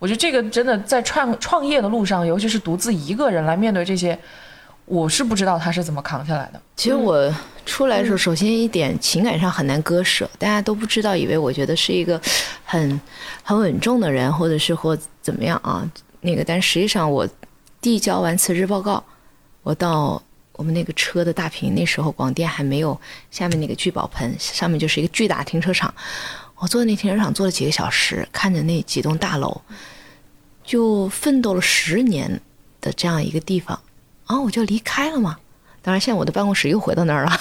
[0.05, 4.19] 我觉得这个真的在创创业的路上，尤其是独自一个人来面对这些。
[4.85, 6.61] 我是不知道他是怎么扛下来的。
[6.77, 7.35] 其实我
[7.65, 12.21] 出来的时候，首先一点情感上很难割舍，大家都不知道，以为我觉得是一个
[12.67, 13.01] 很
[13.43, 15.91] 很稳重的人，或者是或怎么样啊？
[16.21, 17.27] 那个，但实际上我
[17.81, 19.03] 递交完辞职报告，
[19.63, 23.01] 我到我们那个车的大屏，那时候广电还没有
[23.31, 25.95] 下面那个聚宝盆，上面就是一个巨大停车场。
[26.57, 29.61] 我坐在那停车场坐了几个小时，看着那几栋大楼，
[30.65, 32.41] 就奋斗了十年
[32.81, 33.79] 的这样一个地方。
[34.27, 35.37] 然后我就离开了嘛，
[35.83, 37.39] 当然现在我的办公室又回到那儿了。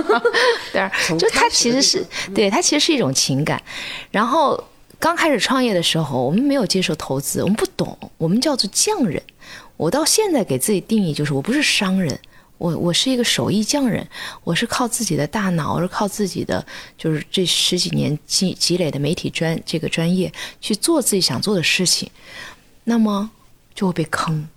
[0.72, 2.04] 对，就它其实是
[2.34, 3.62] 对它其实是一种情感。
[4.10, 4.62] 然后
[4.98, 9.22] 刚开始创业的时候，我们没有接受投资，我们不懂，我们叫做匠人。
[9.76, 12.18] 我到现在给自己定义就是，我不是商人，
[12.56, 14.08] 我我是一个手艺匠人，
[14.44, 16.64] 我是靠自己的大脑，是靠自己的
[16.96, 22.08] 就是这十几年积积累的媒体专这个专业去做自己想做的事情，
[22.84, 23.30] 那么
[23.74, 24.48] 就会被坑。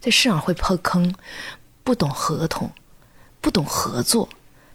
[0.00, 1.14] 在市场会破坑，
[1.82, 2.70] 不懂合同，
[3.40, 4.28] 不懂合作，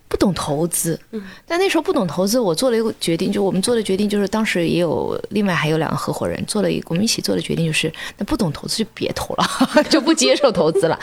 [0.08, 1.00] 不懂投资。
[1.12, 9.46] 嗯，但那时候不懂投资，我做了一个决定，就我们做的决定就是，当时也有另外还有两个合伙人做了一，我们一起做的决定就是，那不懂投资就别投了，
[9.90, 11.00] 就不接受投资了。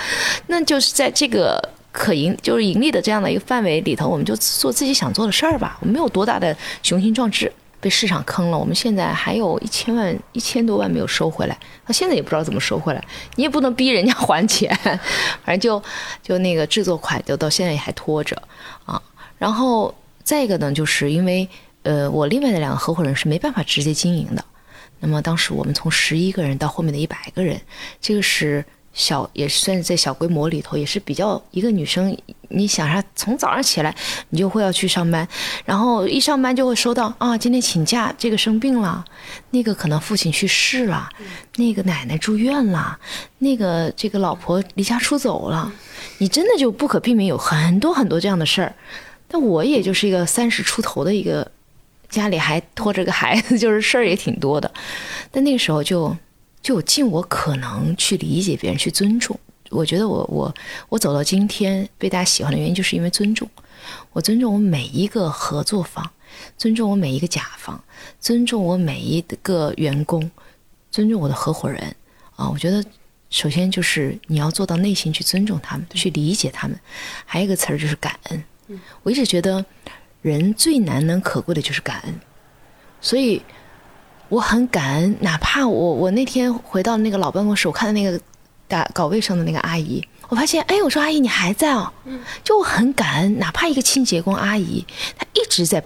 [0.48, 5.78] 那就是在这个可盈就是盈利的这样的一个范围里头，我们就做自己想做的事儿吧。
[5.80, 7.52] 我们没有多大的雄心壮志。
[7.80, 13.04] 被市场坑了，我们现在还有一千万、一千多万没有收回来，到现在也不知道怎么收回来。
[13.34, 14.76] 你也不能逼人家 还钱，
[15.44, 15.82] 反正就
[16.22, 18.40] 就那个制作款就到现在也还拖着
[18.84, 19.00] 啊。
[19.38, 21.48] 然后再一个呢，就是因为
[21.82, 24.44] 呃，我另外的两个合伙人是没办法直接经营的。
[24.98, 27.60] 那么当时我们从十一个人到后面的一百个人，
[28.00, 28.64] 这个是
[28.94, 32.16] 小也算是在小规模里头也是比较一个女生
[32.48, 33.02] 你想啥？
[33.14, 33.94] 从早上起来
[34.30, 35.26] 你就会要去上班，
[35.64, 39.04] 然后一上班就会收到啊，今天请假，这个生病了，
[39.50, 41.08] 那个可能父亲去世了，
[41.56, 42.98] 那个奶奶住院了，
[43.38, 45.72] 那个这个老婆离家出走了，
[46.18, 48.74] 你真的就不可避免有很多很多这样的事儿。
[49.28, 51.50] 但我也就是一个三十出头的一个，
[52.08, 54.72] 家里还拖着个孩子，就是事儿也挺多的。
[55.30, 56.16] 但那个时候就
[56.62, 59.38] 就尽我可能去理解别人，去尊重。
[59.70, 60.54] 我觉得我我
[60.88, 63.48] 我走到今天被大家喜欢的原因，就是因为尊重。
[64.12, 66.10] 我尊重我每一个合作方，
[66.56, 67.80] 尊重我每一个甲方，
[68.20, 70.30] 尊重我每一个员工，
[70.90, 71.94] 尊重我的合伙人。
[72.34, 72.84] 啊，我觉得
[73.30, 76.78] 首先就是你要做到内心去尊重他们，去理解他们。
[77.24, 78.44] 还有一个词儿就是感恩。
[79.02, 79.64] 我一直觉得
[80.22, 82.20] 人最难能可贵的就是感恩，
[83.00, 83.40] 所以
[84.28, 85.16] 我很感恩。
[85.20, 88.20] 哪怕我我那天回到那个老办公室，我看到那个
[88.68, 91.92] 打搞卫生的那个阿姨，我发现，哎，我说阿姨你还在哦，
[92.42, 93.38] 就我很感恩。
[93.38, 94.84] 哪怕一个清洁工阿姨，
[95.16, 95.82] 她一直在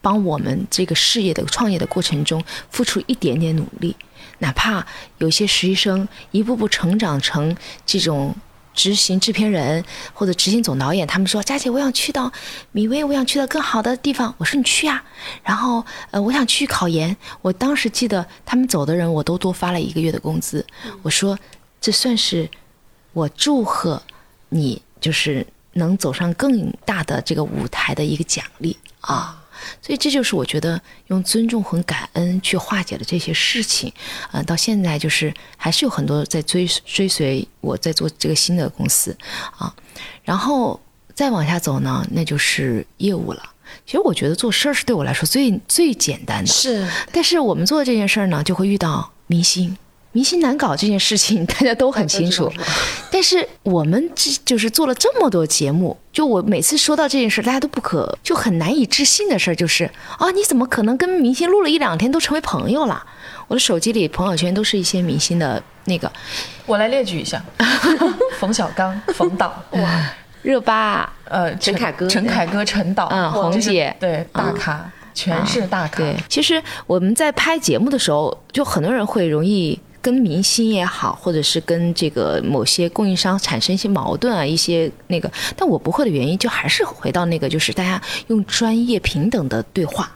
[0.00, 3.96] 帮我们这个事业的创业的过程中付出一点点努力，
[4.38, 4.86] 哪怕
[5.18, 8.34] 有些实习生一步步成长成这种。
[8.72, 12.32] 执行制片人或者执行总导演，他们说：“佳姐，我想去到
[12.70, 15.02] 米薇，我想去到更好的地方。”我说：“你去啊。”
[15.42, 17.14] 然后，呃，我想去考研。
[17.42, 20.64] 我当时记得他们走的人，我都多发了一个月的工资。
[21.02, 21.36] 我说
[21.80, 22.48] ：“这算是
[23.12, 24.02] 我祝贺
[24.50, 29.36] 你，就是能走上更大的这个舞台的一个奖励啊。”
[29.82, 33.92] 所以这就是我觉得用尊重和感恩去化解了这些事情，
[34.32, 39.14] 呃，到现在就是还是有很多在追追随我在做这个新的公司，
[39.58, 39.74] 啊，
[40.24, 40.80] 然后
[41.14, 43.50] 再往下走呢，那就是业务了。
[43.84, 49.76] 其实我觉得做事儿是对我来说最最简单的，是，但是我们做这件事儿呢，就会遇到明星。
[50.12, 52.52] 明星难搞这件事情， 大家都很清楚。
[53.12, 59.84] 但是我们这就是做了这么多节目，就我每次说到这件事，大家都不可就很难以置信的事儿，就是
[60.18, 63.04] 啊，你怎么可能跟明星录了一两天都成为朋友了？
[63.46, 66.10] 我的手机里朋友圈都是一些明星的那个，
[66.66, 67.40] 我来列举一下：
[68.38, 75.98] 冯小刚、冯导， 哇，热巴，呃，陈凯歌、陈凯歌、陈导，嗯，红姐，对，大咖，全是大咖。
[75.98, 79.78] 对，其实我们在拍节目的时候，就很多人会容易。
[80.02, 90.10] 跟明星也好，或者是跟这个某些供应商产生一些矛盾啊，一些那个，但我不会的原因，就还是回到那个，就是大家用专业平等的对话，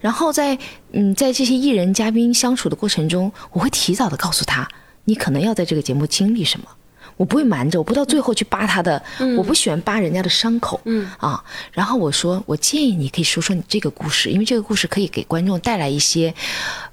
[0.00, 0.58] 然后在
[0.92, 4.66] 嗯，在这些艺人嘉宾相处的过程中，我会提早的告诉他，
[5.04, 6.66] 你可能要在这个节目经历什么，
[7.16, 9.02] 我不会瞒着，我不到最后去扒他的，
[9.36, 11.42] 我不喜欢扒人家的伤口，嗯啊，
[11.72, 16.34] 然后我说，我建议你可以说说你这个故事，因为这个故事可以给观众带来一些。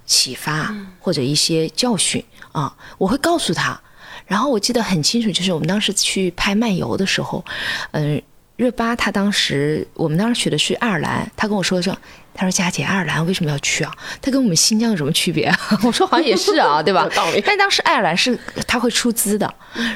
[0.09, 3.79] 启发或者一些教训啊，我会告诉他。
[4.25, 7.45] 然后我记得很清楚，就是我们当时去拍漫游的时候，
[7.91, 8.19] 嗯，
[8.55, 11.95] 热巴她当时我们当时去的是爱尔兰，她跟我说说，
[12.39, 13.91] 她说佳姐，爱尔兰为什么要去啊？
[14.21, 15.59] 她跟我们新疆有什么区别啊？
[15.83, 17.05] 我说好像也是啊，对吧？
[17.45, 19.53] 但当时爱尔兰是他会出资的，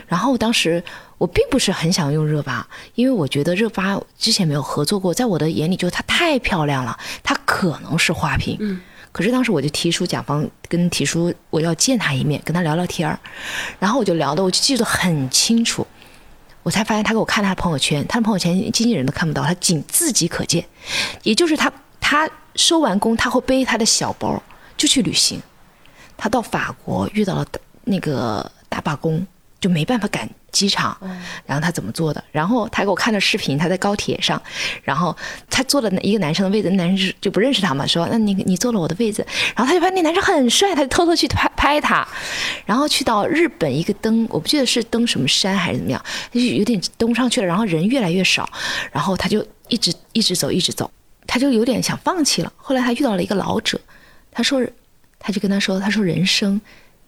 [0.08, 0.84] 然后当时
[1.18, 8.58] 我并不是很想用热巴，因为我觉得热巴之前没有合作过，在我的眼里就是她太漂亮了，她可能是花瓶。
[8.60, 8.82] 嗯。
[9.14, 13.18] 可是当时我就提出甲方跟提出我要见他一面，跟他聊聊天儿，
[13.80, 15.88] 然后我就聊的我就记得很清楚，
[16.64, 20.66] 我才发现他给我看他的朋友圈，他的朋友圈经纪人都看不到，他仅自己可见，
[21.22, 21.72] 也就是他
[22.04, 24.42] 他收完工他会背他的小包
[24.76, 25.42] 就去旅行，
[26.18, 27.46] 他到法国遇到了
[27.86, 29.26] 那个大罢工，
[29.62, 30.30] 就没办法赶。
[30.54, 30.96] 机场，
[31.48, 32.24] 然后他怎么做的？
[32.32, 34.40] 然后他给我看了视频，他在高铁上，
[34.84, 35.18] 然后
[35.50, 39.26] 他坐了一个男生的位置，那男生就不认识他嘛，说那你你坐了我的位置，
[39.56, 42.08] 然后他就发现那男生很帅，他就偷偷去拍拍他，
[42.68, 46.00] 然后去到日本一个登，我不记得是登什么山还是怎么样，
[46.32, 48.48] 就有点登不上去了，然后人越来越少，
[48.92, 50.92] 然后他就一直一直走一直走，
[51.28, 52.52] 他就有点想放弃了。
[52.56, 53.80] 后来他遇到了一个老者，
[54.32, 54.66] 他说，
[55.20, 56.60] 他就跟他说，他说人生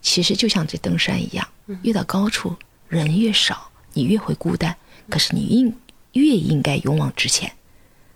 [0.01, 1.47] 其实就像这登山一样，
[1.83, 2.55] 越到高处。
[2.87, 4.75] 人越少，你越会孤单。
[5.09, 5.75] 可是你应
[6.13, 7.51] 越应该勇往直前。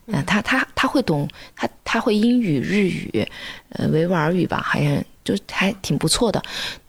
[0.06, 3.28] 嗯，他他他会懂，他他会英语、日语，
[3.70, 6.41] 呃，维吾尔语吧，好像就还挺不错的。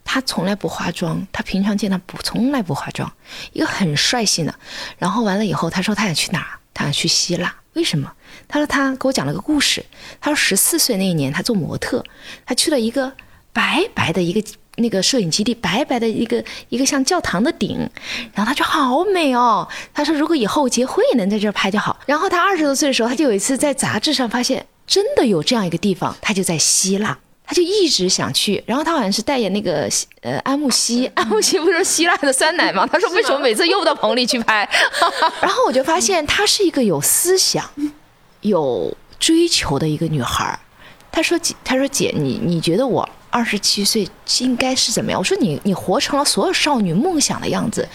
[0.04, 3.10] 他从来不化妆，他平常见他不从来不化妆，
[3.52, 4.54] 一个很率性的。
[4.98, 6.58] 然后完了以后，他说他想去哪儿？
[6.74, 7.54] 他想去希腊。
[7.74, 8.12] 为什么？
[8.48, 9.84] 他说他给我讲了个故事。
[10.20, 12.04] 他说十四岁那一年，他做模特，
[12.44, 13.12] 他去了一个
[13.52, 14.42] 白白的一个。
[14.76, 17.76] 那个摄影基地白白的一个一个像教堂的顶，
[18.32, 19.68] 然后他说好美哦。
[19.92, 22.00] 他说如果以后结婚也能在这儿拍就好。
[22.06, 27.18] 然后他二十多岁的时候，他就有一次在杂志上发现真的有这样一个地方，他就在希腊。
[27.50, 29.90] 他就一直想去，然后他好像是代言那个
[30.20, 32.86] 呃安慕希， 安慕希不是希腊的酸奶吗？
[32.92, 34.68] 他说为什么每次又到棚里去拍？
[35.42, 37.68] 然后我就发现她是一个有思想、
[38.42, 40.60] 有追求的一个女孩儿。
[41.10, 45.18] 她说姐，她说姐，你你觉得我二十七岁应该是怎么样？
[45.18, 47.88] 我说你你活成了所有少女梦想的样子。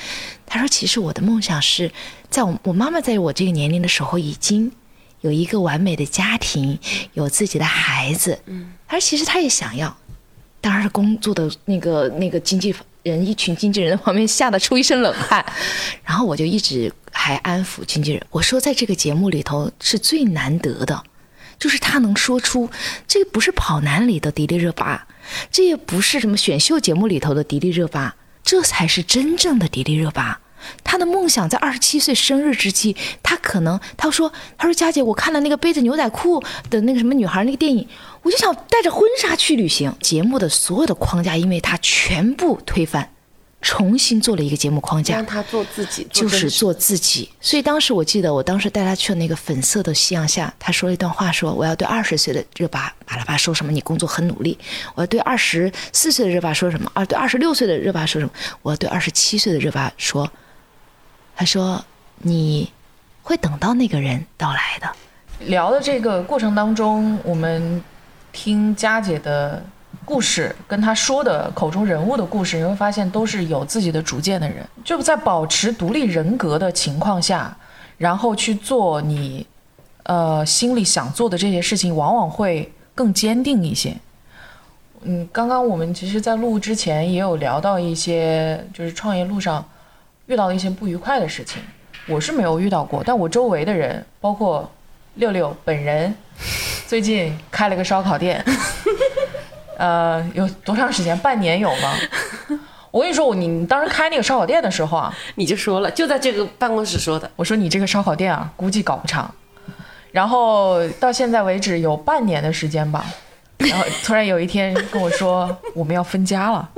[0.46, 1.90] 她说其实我的梦想是
[2.30, 4.70] 在我我妈妈在我这个年龄的时候已经。
[5.22, 6.78] 有一个完美的家庭，
[7.14, 9.96] 有自己的孩子，嗯，他说其实他也想要，
[10.62, 15.46] 当然工作的那个那个经纪人，一群经纪人在旁边吓得出一身冷汗，
[16.06, 21.04] 然后我就一直还安抚经纪人，我说在这个节目里头是最难得的，
[21.58, 22.70] 就是他能说出
[23.08, 25.08] 这个不是跑男里的迪丽热巴，
[25.52, 30.42] 这也不是什么选秀节目里头的迪丽热巴，这才是真正的迪丽热巴。
[30.84, 37.88] 他的梦想在二十七岁生日之际，他可能他说：“他说佳姐，我看了那个背着牛仔裤的那个什么女孩那个电影，
[38.22, 43.10] 我就想带着婚纱去旅行。”节目的所有的框架，因为他全部推翻，
[43.62, 47.30] 重新做了一个节目框架，让他做自己，就是做自己。
[47.42, 53.72] 所以当时我记得，我当时带他去了那个粉色的夕阳下，他说了一段话，说：“我要对二十岁的热巴巴拉巴说什么？
[53.72, 54.58] 你工作很努力。
[54.94, 56.90] 我要对二十四岁的热巴说什么？
[56.94, 58.32] 啊对二十六岁的热巴说什么？
[58.62, 60.32] 我要对二十七岁的热巴说。”
[61.36, 61.84] 他说
[62.20, 62.72] ：“你
[63.22, 64.88] 会等到那个人到来的。”
[65.48, 67.84] 聊的这个过程当中，我们
[68.32, 69.62] 听佳姐的
[70.06, 77.56] 故事，跟她说的口中人物的故事，你会发现都是有自己的主见的人，就在保持独立人格的情况下，
[77.98, 79.46] 然后去做你
[80.04, 83.94] 呃心里想做的这些事情，往往会更坚定一些。
[85.02, 89.64] 嗯，刚刚我们其实，在录之前也有聊到一些，就是创业路上。
[90.28, 91.62] 遇到了一些不愉快的事情，
[92.08, 94.70] 我是没有遇到过，但我周围的人，包括
[95.16, 96.14] 六六本人，
[96.88, 98.44] 最近开了个烧烤店，
[99.78, 101.18] 呃，有多长时间？
[101.20, 101.94] 半年有吗？
[102.90, 109.30] 我跟你说，我你当时开那个烧烤店的时候啊，你就说了，就在这个办公室说的，我说你这个烧烤店啊，估计搞不长。
[110.12, 113.06] 然后到现在为止有半年的时间吧，
[113.58, 116.70] 然后突然有一天跟我说我们要分家了。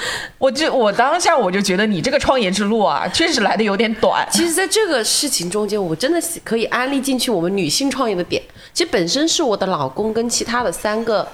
[0.38, 4.26] 我就我当下我就觉得你这个创业之路啊，确实来的有点短。
[4.30, 8.42] 其实，在这个事情中间，我真的可以安利进去我们女性创业的点。
[8.72, 11.26] 其实本身是我的老公跟其他的三个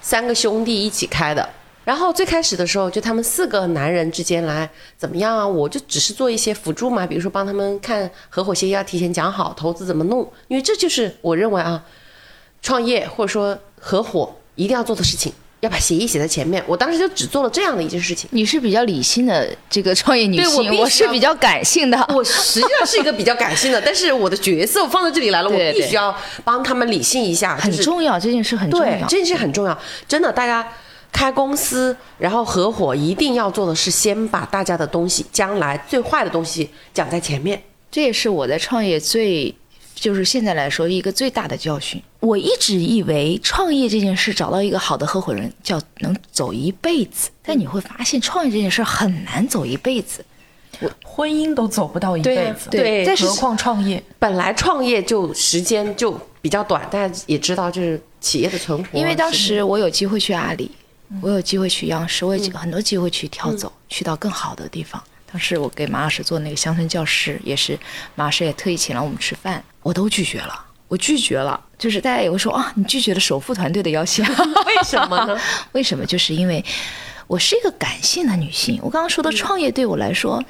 [0.00, 1.48] 三个兄弟一起开的。
[1.84, 5.46] 然后最开始的时候，就他们四个男人之间来怎么样啊？
[5.46, 11.82] 我就只是做一些辅助嘛，比如说帮他们看合伙协议要提前讲好，投资怎么弄，因为这就是我认为啊，
[12.60, 15.32] 创业或者说合伙一定要做的事情。
[15.60, 18.30] 要把协议写在前面，我当时就只做了这样的一件事情。
[18.32, 21.98] 你是比较理性的这个创业女性，我我是比较感性的。
[22.14, 27.56] 我实际上是一个比较感性的，但是我的角色放在这里来了，我必须要帮他们理性一下。
[27.56, 29.76] 很重要，这件事很重要，这件事很重要。
[30.06, 30.66] 真的，大家
[31.10, 37.60] 开公司然后合伙，一定要做的是先把大家的东西，将来最坏的东西讲在前面。
[37.90, 39.52] 这也是我在创业最。
[40.00, 42.02] 就是现在来说，一个最大的教训。
[42.20, 47.30] 我一直以为创业这件事，找到一个好的合伙人，叫能走一辈子。
[47.42, 50.24] 但你会发现，创业这件事很难走一辈子，
[51.04, 54.02] 婚姻都走不到一辈子，对，何况创业。
[54.18, 58.98] 本来创业就时间就比较短，大家也知道，就是企业的存活。
[58.98, 60.70] 因为当时我有机会去阿里，
[61.20, 65.02] 我有机会去央视，我有很多机会去跳走，去到更好的地方。
[65.30, 67.78] 当时我给马老师做那个乡村教师，也是
[68.14, 71.60] 马老师也特意请了我们吃饭，我都拒绝了，我拒绝了。
[71.76, 74.24] 就是大家也会说啊，你拒绝了首富团队的邀请，
[74.66, 75.38] 为什么呢？
[75.72, 76.06] 为什么？
[76.06, 76.64] 就是因为
[77.26, 78.80] 我是一个感性的女性。
[78.82, 80.42] 我刚刚说的创业对我来说，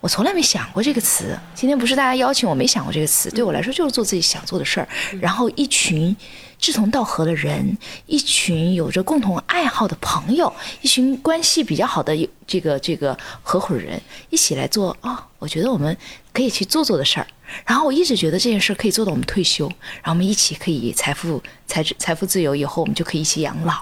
[0.00, 1.36] 我从来没想过这个词。
[1.54, 3.30] 今天不是大家邀请我，没想过这个词。
[3.30, 4.88] 对我来说，就是做自己想做的事儿，
[5.20, 6.14] 然后一群。
[6.58, 7.76] 志同道合的人，
[8.06, 14.00] 一群有着共同爱好的朋友，一群关系比较好的这个这个合伙人，
[14.30, 15.28] 一起来做啊！
[15.38, 15.96] 我觉得我们
[16.32, 17.26] 可以去做做的事儿。
[17.64, 19.68] 然后我一直觉得这件事可以做到我们退休，
[20.02, 23.74] 然后我们一起可以财富财财富自由以后，我们就可以一起养老。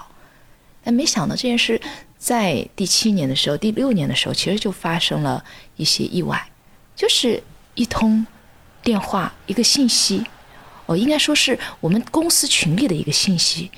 [0.83, 1.81] 但没想到这件事
[2.19, 5.43] 在第七年的时候、第六年的时候，其实就发生了
[5.77, 6.47] 一些意外，
[6.95, 7.41] 就是
[7.73, 8.27] 一通
[8.83, 10.23] 电话，一个信息。
[10.85, 13.71] 哦，应该说是我们公司群里的一个信息，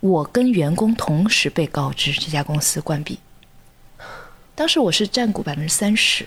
[0.00, 3.18] 我跟员工同时被告知这家公司关闭。
[4.54, 6.26] 当时我是占股百分之三十，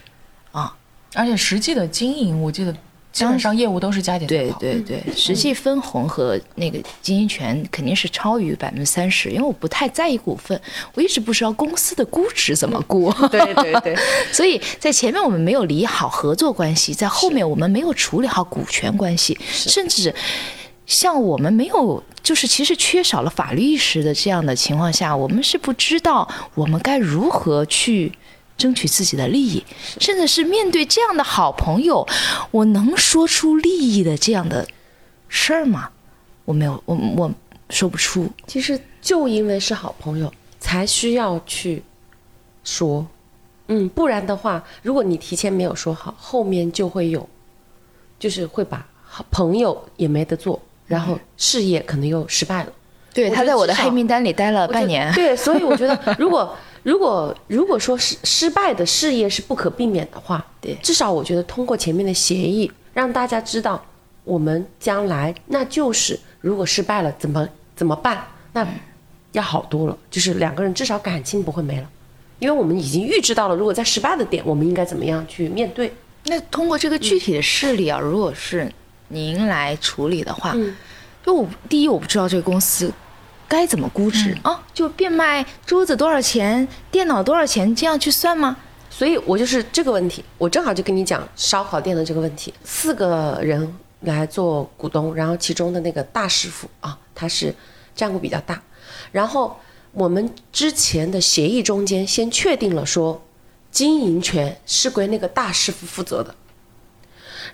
[0.51, 0.77] 啊，
[1.13, 2.75] 而且实际的经营，我记得。
[3.13, 10.59] 基本上业务都是佳姐对对对，实际分红和那个经营权肯定是超于百分之三十，因为我不太在意股份，
[10.95, 13.13] 我一直不知道公司的估值怎么估。
[13.29, 13.95] 对对对，
[14.33, 20.13] 所以在前面我们没有理好合作关系，在后面我们没有处理好股权关系，甚至
[20.87, 28.11] 像我们没有就是其实缺少了法律意识的这样的情况下，我们是不知道我们该如何去
[28.57, 29.63] 争取自己的利益，
[29.99, 32.07] 甚至是面对这样的好朋友，
[32.51, 34.67] 我能说出利益的这样的
[35.27, 35.89] 事儿吗？
[36.45, 37.31] 我没有，我我
[37.69, 38.29] 说不出。
[38.45, 41.81] 其实就因为是好朋友，才需要去
[42.63, 43.05] 说，
[43.67, 47.27] 嗯，不然的话，如果你提前没有说好，后面就会有，
[48.19, 52.71] 就是会把好朋友也没得做，然后事业可能又失败了。
[53.13, 55.13] 对，他在我的黑名单里待了半年。
[55.13, 60.75] 对，所以我觉得，如果如果如果说失失败的事业是不可避免的话，对。
[60.83, 63.83] 至少我觉得通过前面的协议，让大家知道
[64.23, 68.67] 我们将来那就是如果失败了怎么怎么办，那
[69.31, 71.89] 要好多了，就是两个人至少感情不会没了，
[72.39, 75.93] 因为我们已经预知到了，如果在失败的点，我们应该怎么样去面对。
[76.25, 78.71] 那通过这个具体的事例啊，如果是
[79.07, 80.75] 您来处理的话，嗯。
[81.25, 82.91] 就我第一我不知道这个公司
[83.47, 88.57] 该怎么估值、啊，就变卖桌子多少钱，电脑多少钱，这样去算吗？
[88.89, 92.53] 所以我就是这个问题，我正好就跟你讲烧烤店的这个问题。
[92.63, 97.53] 四个人来做股东，然后其中的那个大师傅啊，他是
[97.95, 98.61] 占股比较大。
[99.11, 99.59] 然后
[99.91, 103.21] 我们之前的协议中间先确定了说，
[103.71, 106.35] 经营权是归那个大师傅负责的。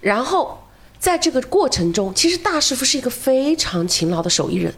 [0.01, 0.61] 然后
[0.99, 4.73] 在这个过程中，其实大师傅是一个非常勤劳的手艺人。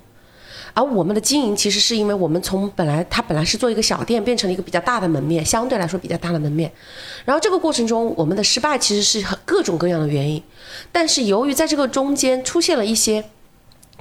[0.74, 6.72] 而我们的经营其实是因为我们从本来它本来是做一个小店，变成了一个比较大的门面，相对来说比较大的门面。
[7.26, 10.41] 然后这个过程中，我们的失败其实是各种各样的原因，
[10.91, 13.24] 但是由于在这个中间出现了一些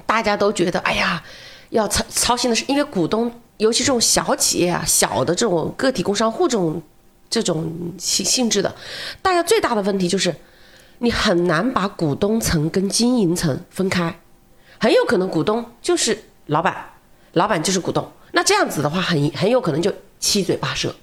[0.05, 1.23] 大家都觉得哎呀
[1.69, 6.81] 要操操心的是，因为股东尤其这种小企业啊、小的这种个体工商户这种
[7.29, 8.73] 这种性性质的，
[9.21, 10.35] 大家最大的问题就是
[10.99, 14.19] 你很难把股东层跟经营层分开。
[14.79, 16.75] 很有可能股东就是老板，
[17.33, 18.11] 老板就是股东。
[18.33, 20.93] 那这样子的话很，很有可能就七嘴八舌。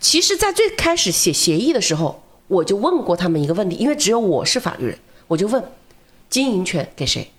[0.00, 5.62] 其实，在最开始写协议的时候，我就问过他们一个问题，因为只有我是法律人，我就问
[6.30, 7.32] 经营权给谁？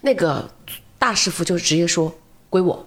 [0.00, 0.50] 那个
[0.98, 2.12] 大师傅就直接说
[2.48, 2.86] 归我。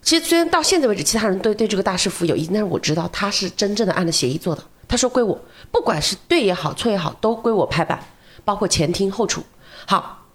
[0.00, 4.62] 其实虽然到现在为止，其他人对对这个大师傅有意见，但是我知道他是真正的按照协议做的。
[4.88, 5.38] 他说归我，
[5.70, 8.02] 不管是对也好，错也好，都归我拍板，
[8.42, 9.42] 包括前厅后厨。
[9.86, 10.25] 好，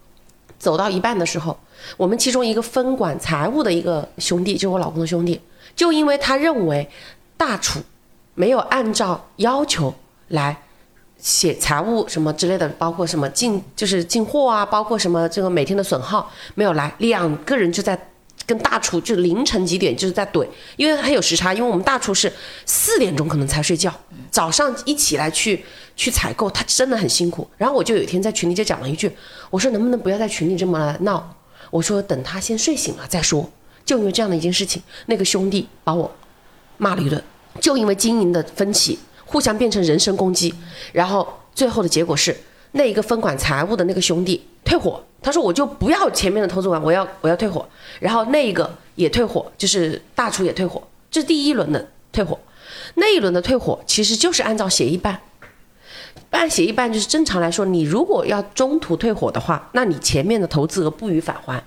[0.62, 1.57] 走到一半的时候，
[1.97, 5.41] 我们其中一个分管财务的一个兄弟，就是我老公的兄弟，
[5.76, 6.88] 就因为他认为
[7.36, 7.80] 大厨
[8.36, 9.91] 没有按照要求
[10.28, 10.55] 来
[11.18, 17.99] 写财务什么之类的，包括什么进就是进货啊，包括什么这个每天的损耗没有来，两个人就在
[18.52, 20.45] 跟大厨就凌晨几点就是在怼，
[20.76, 22.30] 因为还有时差，因为我们大厨是
[22.66, 23.93] 四点钟可能才睡觉，
[24.30, 25.64] 早上一起来去
[25.95, 27.47] 去采购，他真的很辛苦。
[27.58, 29.10] 然后我就有一天在群里就讲了一句，
[29.49, 31.34] 我说能不能不要在群里这么闹？
[31.70, 33.49] 我说等他先睡醒了再说。
[33.86, 36.14] 就因为这样的一件事情，那个兄弟把我
[36.78, 37.24] 骂了一顿，
[37.62, 40.54] 就因为经营的分歧，互相变成人身攻击，
[40.91, 41.26] 然后
[41.56, 42.36] 最后的结果是
[42.72, 47.68] 那一个分管财务的那个兄弟退伙，他说我就不要前面的投资完，我要我要退伙，
[48.00, 52.40] 然后那一个也退伙，就是大厨也退伙，这是第一轮的退伙，
[52.96, 55.20] 那一轮的退伙其实就是按照协议办。
[56.30, 61.62] 办协议办就是正常来说，你如果要中途退伙的话，那你前面的投资额不予返还，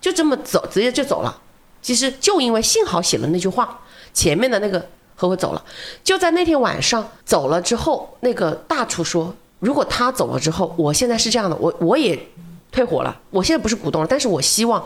[0.00, 1.42] 就这么走，直接就走了。
[1.82, 3.80] 其实就因为幸好写了那句话，
[4.14, 5.62] 前面的那个合伙走了，
[6.02, 12.28] 就在那天晚上走了之后，那个大厨说，如果他走了之后，我现在是这样的，我我也
[12.70, 14.84] 退伙了，我现在不是股东了，但是我希望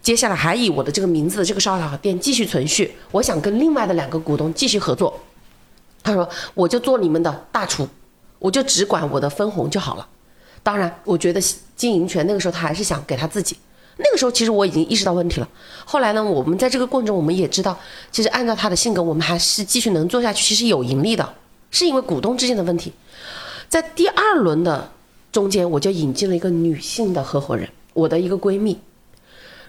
[0.00, 5.18] 接下来还以我的这个名字这个烧烤店继续存续，我想跟另外的两个股东继续合作。
[6.04, 7.88] 他说，我就做你们的大厨，
[8.38, 10.06] 我就只管我的分红就好了。
[10.62, 11.40] 当然，我觉得
[11.74, 13.56] 经营权那个时候他还是想给他自己。
[13.96, 15.48] 那个时候其实我已经意识到问题了。
[15.84, 17.76] 后来呢，我们在这个过程中，我们也知道，
[18.12, 21.34] 其实按照他的性格，我们还是继续能做下去，其实有盈利的，
[21.72, 22.92] 是因为股东之间的问题。
[23.72, 24.86] 在第二轮的
[25.32, 28.78] 中间，我就引进了一个女性的合伙人，我的一个闺蜜。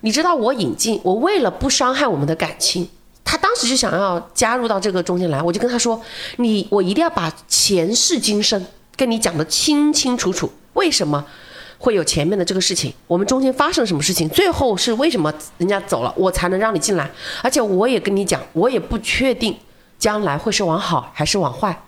[0.01, 2.85] 你知道，我引进，我为了不伤害我们的感情，
[3.23, 6.01] 她当时就想要加入到这个中间来，我就跟她说
[6.35, 8.65] ：“你，我一定要把前世今生
[8.97, 11.25] 跟你讲得清清楚楚，为什么？”
[11.79, 17.09] 会有前面的这个事情，我们中间发生了什么事情，最后是为什么人家走了，我才能让你进来？
[17.41, 19.55] 而且我也跟你讲，我也不确定
[19.97, 21.81] 将来会是往好还是往坏。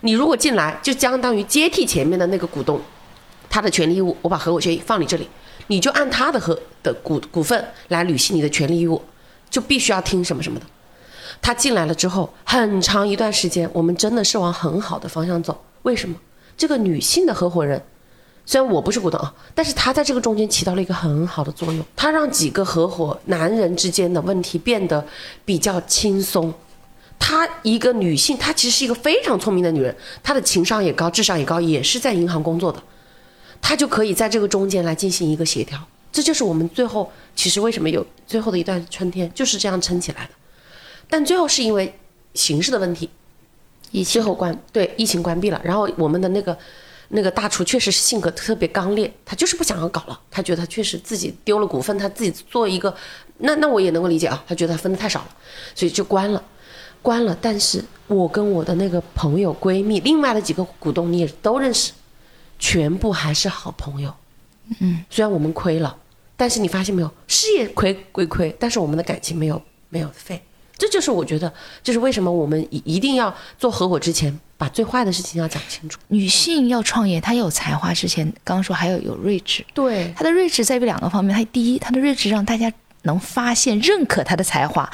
[0.00, 2.80] 你如果进来，就相当于接替前面的那个股东，
[3.48, 5.28] 他的权利义务，我把合伙协议放你这里，
[5.68, 9.00] 你就按他的合的股股份来履行你的权利义务，
[9.50, 10.66] 就必须要听什么什么的。
[11.40, 15.62] 他进来了之后，很长一段时间，我们真的是往很好的方向走。
[15.82, 16.16] 为什么？
[16.56, 17.82] 这个女性的合伙人。
[18.44, 25.04] 虽然我不是股东啊，但是他在这个中间起到了一个很好的作用，他让几个合伙男人之间的问题变得
[25.44, 26.52] 比较轻松。
[27.24, 29.94] 她一个女性，她其实是一个非常聪明的女人，
[30.24, 32.82] 她的情商也高，智商也高，也是在银行工作的，
[33.60, 35.78] 她就可以在这个中间来进行一个协调。
[36.10, 40.30] 这就是我们最后其实为什么有最后的一段春天就是这样撑起来的。
[41.08, 41.96] 但最后是因为
[42.34, 43.08] 形势的问题，
[43.92, 46.58] 疫最后关对疫情关闭了，然后我们的那个
[47.08, 52.92] 那个大厨确实是性格特别刚烈，他就是不想要搞了，他觉得他确实自己丢了股份，他自己做一个，
[53.38, 55.28] 那那我也能够理解啊，他觉得他分的太少了，
[55.74, 56.42] 所以就关了，
[57.02, 57.36] 关了。
[57.40, 61.92] 但是我跟我的那个朋友闺蜜，另外的几个股东你也都认识，
[62.58, 64.14] 全部还是好朋友。
[64.80, 65.94] 嗯，虽然我们亏了，
[66.36, 70.40] 但是你发现没有，事业亏归亏，但是我们的感情没有没有废。
[70.78, 76.00] 这就是我觉得，就是为什么我们一一定要做合伙之前，把最坏的事情要讲清楚。
[76.08, 77.94] 女性要创业，她有才华。
[77.94, 81.36] 之前刚刚说还有有睿智，对，她的睿智在于两个方面。
[81.36, 82.72] 她第一，她的睿智让大家
[83.02, 84.88] 能发现、认可她的才华。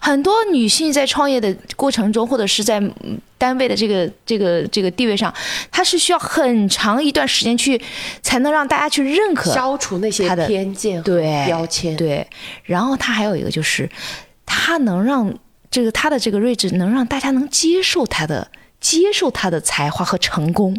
[0.00, 5.32] 很多女性在创业的过程中，或者是在嗯单位的这个这个这个地位上，
[5.70, 7.80] 她是需要很长一段时间去，
[8.22, 9.52] 才能让大家去认可。
[9.52, 11.96] 消除那些他的偏见和对标签。
[11.96, 12.26] 对，
[12.64, 13.88] 然后她还有一个就是，
[14.46, 15.32] 她能让
[15.70, 18.48] 这个她的这个睿智能让大家能接受她的
[18.80, 20.78] 接受她的才华和成功。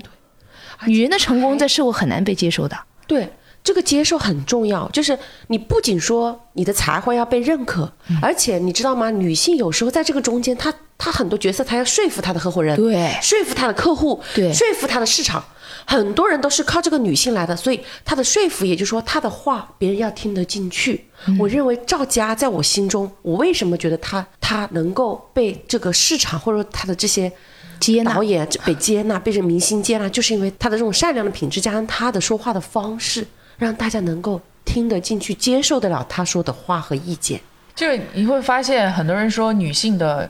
[0.86, 2.78] 女人的成功在社会很难被接受的。
[3.08, 3.30] 对，
[3.66, 9.10] 这个接受很重要，就是你不仅说你的才华要被认可，嗯而且你知道吗？
[9.10, 15.44] 女性有时候在这个中间，她她很多角色，她要说服她的合伙人，对说服她的客户，对说服她的市场。
[15.88, 21.06] 很多人都是靠这个女性来的，所以她的说服，也就是说她的话别人要听得进去。
[21.28, 27.32] 嗯我认为赵佳在我心中，我为什么觉得她她能够被这个市场或者说她的这些
[27.80, 33.26] 接纳导演被接纳，被这明星接纳，就是因为他的这种善良的品质，加上他的说话的方式，
[33.58, 37.40] 让大家能够听得进去，接受得了他说的话和意见。
[37.74, 40.30] 就是你会发现，很多人说女性的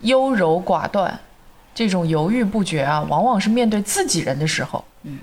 [0.00, 1.18] 优柔寡断，
[1.74, 4.84] 这种犹豫不决啊，往往是面对自己人的时候。
[5.02, 5.18] 嗯，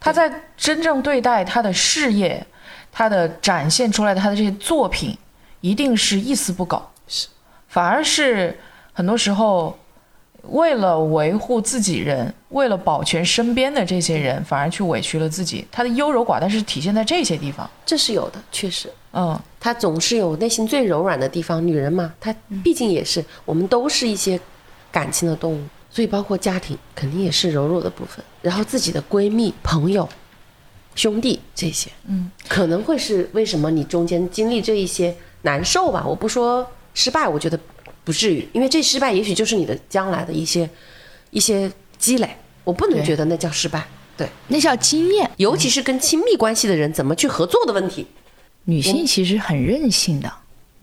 [0.00, 2.46] 她在真正对待她的事业，
[2.90, 5.16] 她的展现出来的她的这些作品，
[5.60, 6.82] 一定是一丝不苟。
[7.06, 7.28] 是，
[7.68, 8.58] 反而是
[8.92, 9.78] 很多时候。
[10.50, 15.66] 为了维护自己人，为了保全身边的这些人，反而去委屈了自己。
[15.72, 17.68] 他的优柔寡断是体现在这些地方。
[17.86, 21.64] 这是有的，确实，嗯，他总是有内心最柔软的地方。
[21.66, 24.38] 女人嘛，她毕竟也是，我们都是一些
[24.92, 28.24] 感情的动物，所以包括家庭肯定也是柔弱的部分。
[28.42, 30.08] 然后自己的闺蜜、朋友、
[30.94, 36.04] 兄弟这些，嗯，可能会是为什么你中间经历这一些难受吧？
[36.06, 37.58] 我不说失败，我觉得
[38.04, 40.68] 不至于，因为这失败也许就是你的将来的一些
[41.30, 43.82] 一些积累，我不能觉得那叫失败。
[44.16, 45.28] 对，那叫经验。
[45.38, 48.06] 尤其是跟亲密关系的人怎么去合作的问题。
[48.64, 50.32] 女性其实很任性的，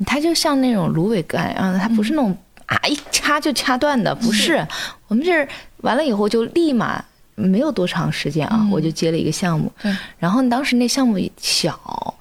[0.05, 4.65] 她就像那种芦苇杆啊，她不是那种啊一掐就掐断的，不是。
[5.07, 5.47] 我们这儿
[5.77, 7.03] 完了以后就立马
[7.35, 9.71] 没有多长时间啊，我就接了一个项目，
[10.17, 12.15] 然后当时那项目小。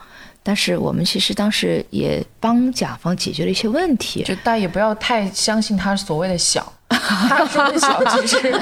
[0.51, 8.53] 但是我们其实当时也帮甲方解决了一些问题，就大家也不要太相信他所谓的小，他说的小其实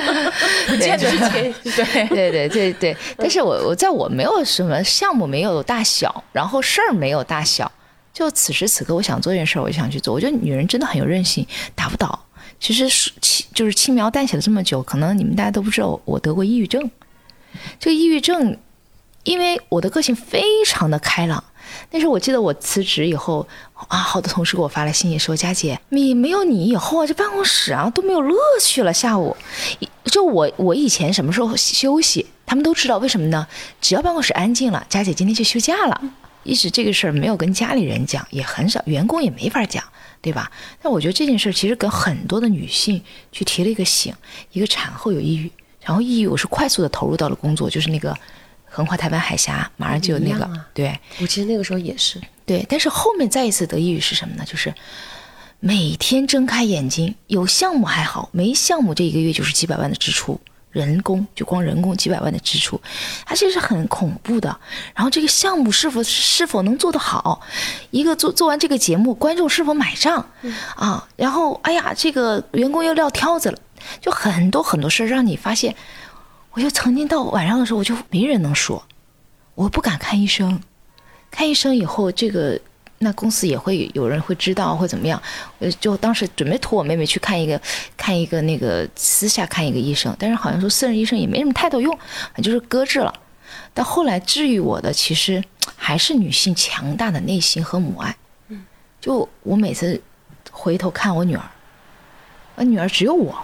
[0.66, 2.06] 不见得对。
[2.12, 7.72] 对对对对，但是我我在我没有什么项目没有大小，然后事儿没有大小，
[8.12, 10.12] 就此时此刻我想做一件事儿，我就想去做。
[10.12, 12.22] 我觉得女人真的很有韧性，打不倒。
[12.60, 16.90] 其实是轻就是轻描淡写了这么久，可能你们大家都不知道我得过抑郁症。
[17.80, 18.58] 这个抑郁症，
[19.22, 21.42] 因为我的个性非常的开朗。
[21.90, 28.92] 那时候我记得我辞职以后啊，好多同事给我发来信息说：“佳姐，你没有你以后啊，这办公室啊都没有乐趣了。
[28.92, 29.36] 下午，
[30.04, 33.46] 就我我以前什么时候休息，他们都知道，为什么呢？
[33.80, 36.00] 只要办公室安静了，佳姐今天就休假了。
[36.44, 39.84] 一直这个事儿没有跟家里人讲，也很少，员工也没法讲，
[40.22, 40.50] 对吧？
[40.80, 43.02] 但我觉得这件事儿其实跟很多的女性
[43.32, 44.14] 去提了一个醒，
[44.52, 45.50] 一个产后有抑郁，
[45.82, 48.16] 然后抑郁我是快速的投入到了工作，就是那个
[48.78, 50.96] 横跨台湾海峡，马上就有那个、啊对。
[51.20, 54.44] 我其实那个时候也是，对，但是后面再一次得抑郁是什么呢？
[54.46, 54.72] 就是
[55.58, 62.80] 每天睁开眼睛，有项目还好，没项目这一个月就是几百万的支出，人工就光人工几百万的支出，
[63.26, 64.56] 它其实是很恐怖的。
[64.94, 67.40] 然后这个项目是否是否能做得好，
[67.90, 70.24] 一个做做完这个节目，观众是否买账、
[70.76, 71.04] 啊？
[71.16, 73.58] 然后哎呀，这个员工又撂挑子了，
[74.00, 75.74] 就很多很多事儿让你发现。
[76.58, 78.84] 我就曾经到晚上的时候，我就没人能说，
[79.54, 80.60] 我不敢看医生。
[81.30, 82.60] 看医生以后，这个
[82.98, 85.22] 那公司也会有人会知道会怎么样。
[85.60, 87.60] 我就当时准备托我妹妹去看一个
[87.96, 91.96] 看一个那个私下看一个医生，但是好像说私人医生也没什么太多用，
[92.42, 93.14] 就是搁置了。
[93.72, 95.40] 但后来治愈我的，其实
[95.76, 98.16] 还是女性强大的内心和母爱。
[99.00, 100.02] 就我每次
[100.50, 101.50] 回头看我女儿，
[102.56, 103.40] 我女儿只有我，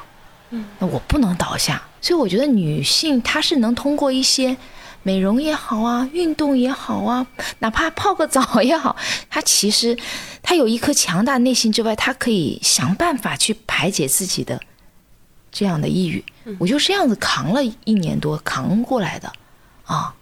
[0.80, 1.80] 那我不能倒下。
[2.04, 4.54] 所以我觉得女性她是能通过一些
[5.02, 7.26] 美容也好啊，运动也好啊，
[7.60, 8.94] 哪怕泡个澡也好，
[9.30, 9.96] 她其实
[10.42, 14.60] 她有一颗强大内心之外，她可以想办法去排解自己的
[15.50, 16.22] 这样的抑郁。
[16.58, 19.32] 我就这样子扛了一年多，扛过来的
[19.86, 20.14] 啊。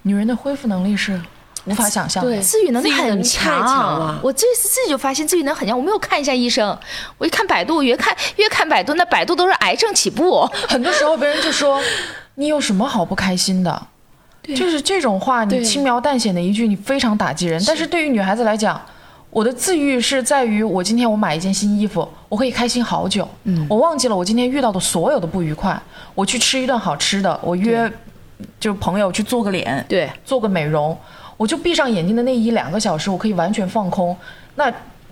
[0.00, 1.20] 女人的恢复能力是
[1.66, 2.24] 无法想象。
[2.24, 4.18] 对自愈能力很力强了。
[4.22, 5.76] 我这次自己就发现自愈能很强。
[5.76, 6.76] 我没有看一下医生，
[7.18, 10.48] 我一看百度，越看越看百度，那百度都是癌症起步。
[10.68, 11.80] 很多时候别人就说
[12.36, 13.82] 你有什么好不开心的，
[14.42, 17.62] 就是这种话，你轻描淡写的一句，你非常打击人。
[17.66, 18.80] 但是对于女孩子来讲，
[19.28, 25.80] 我的自愈是在于我今天我买一件新衣服，我可以开心好久，嗯，我忘记了我今天遇到的所有的不愉快，
[26.14, 27.88] 我去吃一顿好吃的，我约
[28.58, 30.96] 就朋友去做个脸，对，做个美容，
[31.40, 34.14] 我就闭上眼睛的那一两个小时，我可以完全放空。
[34.56, 34.70] 那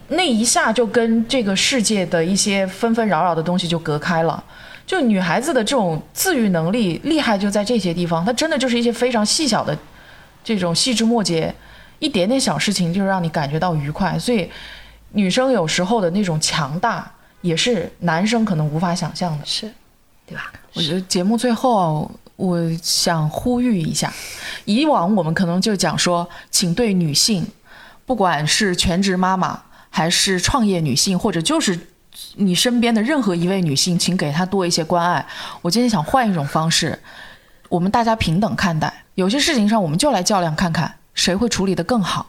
[0.09, 4.45] 那一下就跟这个世界的一些纷纷扰扰的东西就隔开了。
[4.87, 9.75] 就女孩子的这种自愈能力厉害就在这些地方，她真的就是一些非常细小的
[10.45, 11.55] 这种细枝末节，
[11.99, 14.19] 一点点小事情就让你感觉到愉快。
[14.19, 14.47] 所以
[15.13, 17.11] 女生有时候的那种强大，
[17.41, 19.47] 也是男生可能无法想象的。
[19.47, 19.73] 是
[20.27, 20.53] 对吧？
[20.75, 24.13] 我觉得节目最后啊，我想呼吁一下，
[24.65, 27.45] 以往我们可能就讲说，请对女性，
[28.07, 29.61] 不管是全职妈妈，
[29.91, 31.77] 还是创业女性，或者就是
[32.37, 35.27] 你身边的任何一位女性，请给她多一些关爱。
[35.63, 36.97] 我今天想换一种方式，
[37.69, 42.25] 我们大家平等看待，有些事情上我们就来较量看看谁会处理得更好。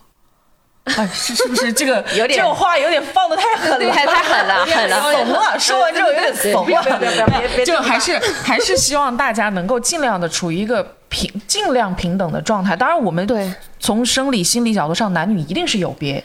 [0.86, 5.60] 哎，是是不是这个 有点这种话有点放的太狠了，太太狠了 狠了怂了。
[5.60, 12.76] 说完之后有点怂了不要不要不要就还是还是希望大家能够尽量的处于一个平尽量平等的状态。
[12.76, 16.24] 当然，我们对从生理心理角度上，男女一定是有别。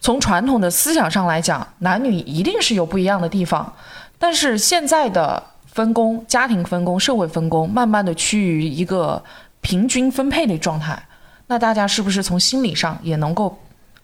[0.00, 3.72] 从传统的思想上来讲，男女一定是有不一样的地方。
[4.18, 5.42] 但是现在的
[5.72, 9.22] 分工、家庭分工、社会分工，慢慢的趋于一个
[9.60, 11.00] 平均分配的状态。
[11.48, 13.58] 那大家是不是从心理上也能够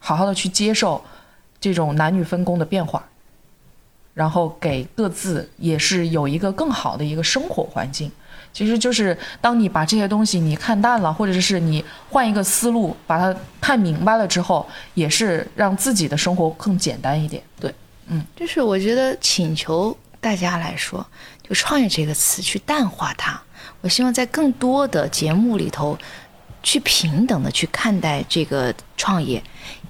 [0.06, 1.02] 好好的去接受
[1.60, 3.02] 这种男女分工的变化？
[4.14, 8.08] 然后给各自也是有一个更好的一个生活环境。
[8.52, 17.42] 其实就是当你把这些东西你看淡了，或者是你换一个思路把它看明白了之后，也是让自己的生活更简单一点。
[17.58, 17.74] 对，
[18.06, 21.04] 嗯就是我觉得请求大家来说，
[21.42, 23.42] 就“创业”这个词去淡化它。
[23.80, 25.98] 我希望在更多的节目里头，
[26.62, 29.42] 去平等的去看待这个创业，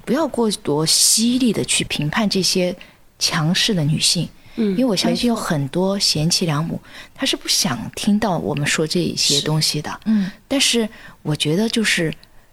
[0.06, 2.74] 不要过多犀利的去评判这些
[3.18, 4.26] 强势的女性。
[4.58, 6.80] 嗯因为我相信有很多贤妻良母，
[7.14, 10.00] 她是不想听到我们说这一些东西的。
[10.06, 10.88] 嗯，但是
[11.20, 12.10] 我觉得就是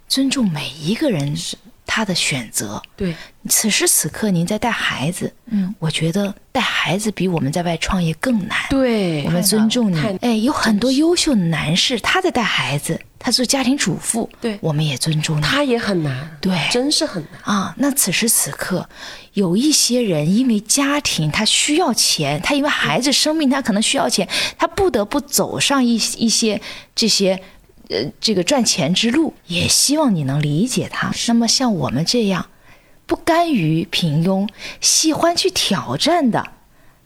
[0.10, 1.34] 尊重每一个人
[1.86, 2.82] 他的选择。
[2.98, 3.16] 对，
[3.48, 8.58] 此时此刻您在带孩子，嗯，我觉得带孩子比我们在外创业更难。
[8.70, 10.14] 对我们尊重你太。
[10.18, 15.42] 哎，有很多优秀的男士，他在带孩子，他做家庭主妇，对我们也尊重你。
[15.42, 17.56] 他也很难，对真是很难。
[17.56, 18.88] 啊，那此时此刻，
[19.34, 26.62] 有一些人因为家庭他需要钱，他因为孩子生病他可能需要钱，他不得不走上一一些
[26.94, 27.42] 这些。
[27.90, 31.12] 呃，这个赚钱之路，也希望你能理解他。
[31.28, 32.48] 那么像我们这样，
[33.06, 34.48] 不甘于平庸，
[34.80, 36.48] 喜欢去挑战的，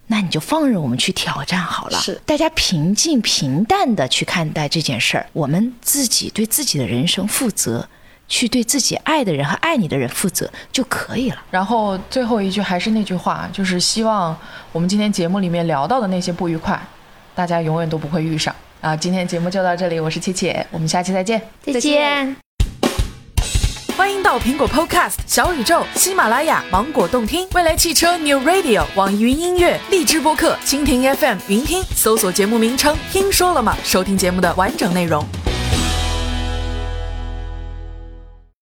[0.08, 1.99] 那你就放任我们去挑战好了。
[1.99, 7.88] 是大家平静平淡的去看待这件事儿，我们自己对自己的人生负责，
[8.28, 11.38] 去对自己爱的人和爱你的人负责就可以了。
[11.51, 14.36] 然后最后一句还是那句话，就是希望
[14.72, 16.82] 我们今天节目里面聊到的那些不愉快，
[17.36, 18.95] 大家永远都不会遇上啊！
[18.95, 21.41] 今天节目就到这里，我是切切，我们下期再见。
[21.62, 22.47] 再见。
[23.98, 35.26] 欢迎到苹果 Podcast、小宇宙、喜马拉雅、芒果动听、未来汽车 New Radio、网易云音乐、荔枝播客、蜻蜓 FM、云听，搜索节目名称“听说了吗”，收听节目的完整内容。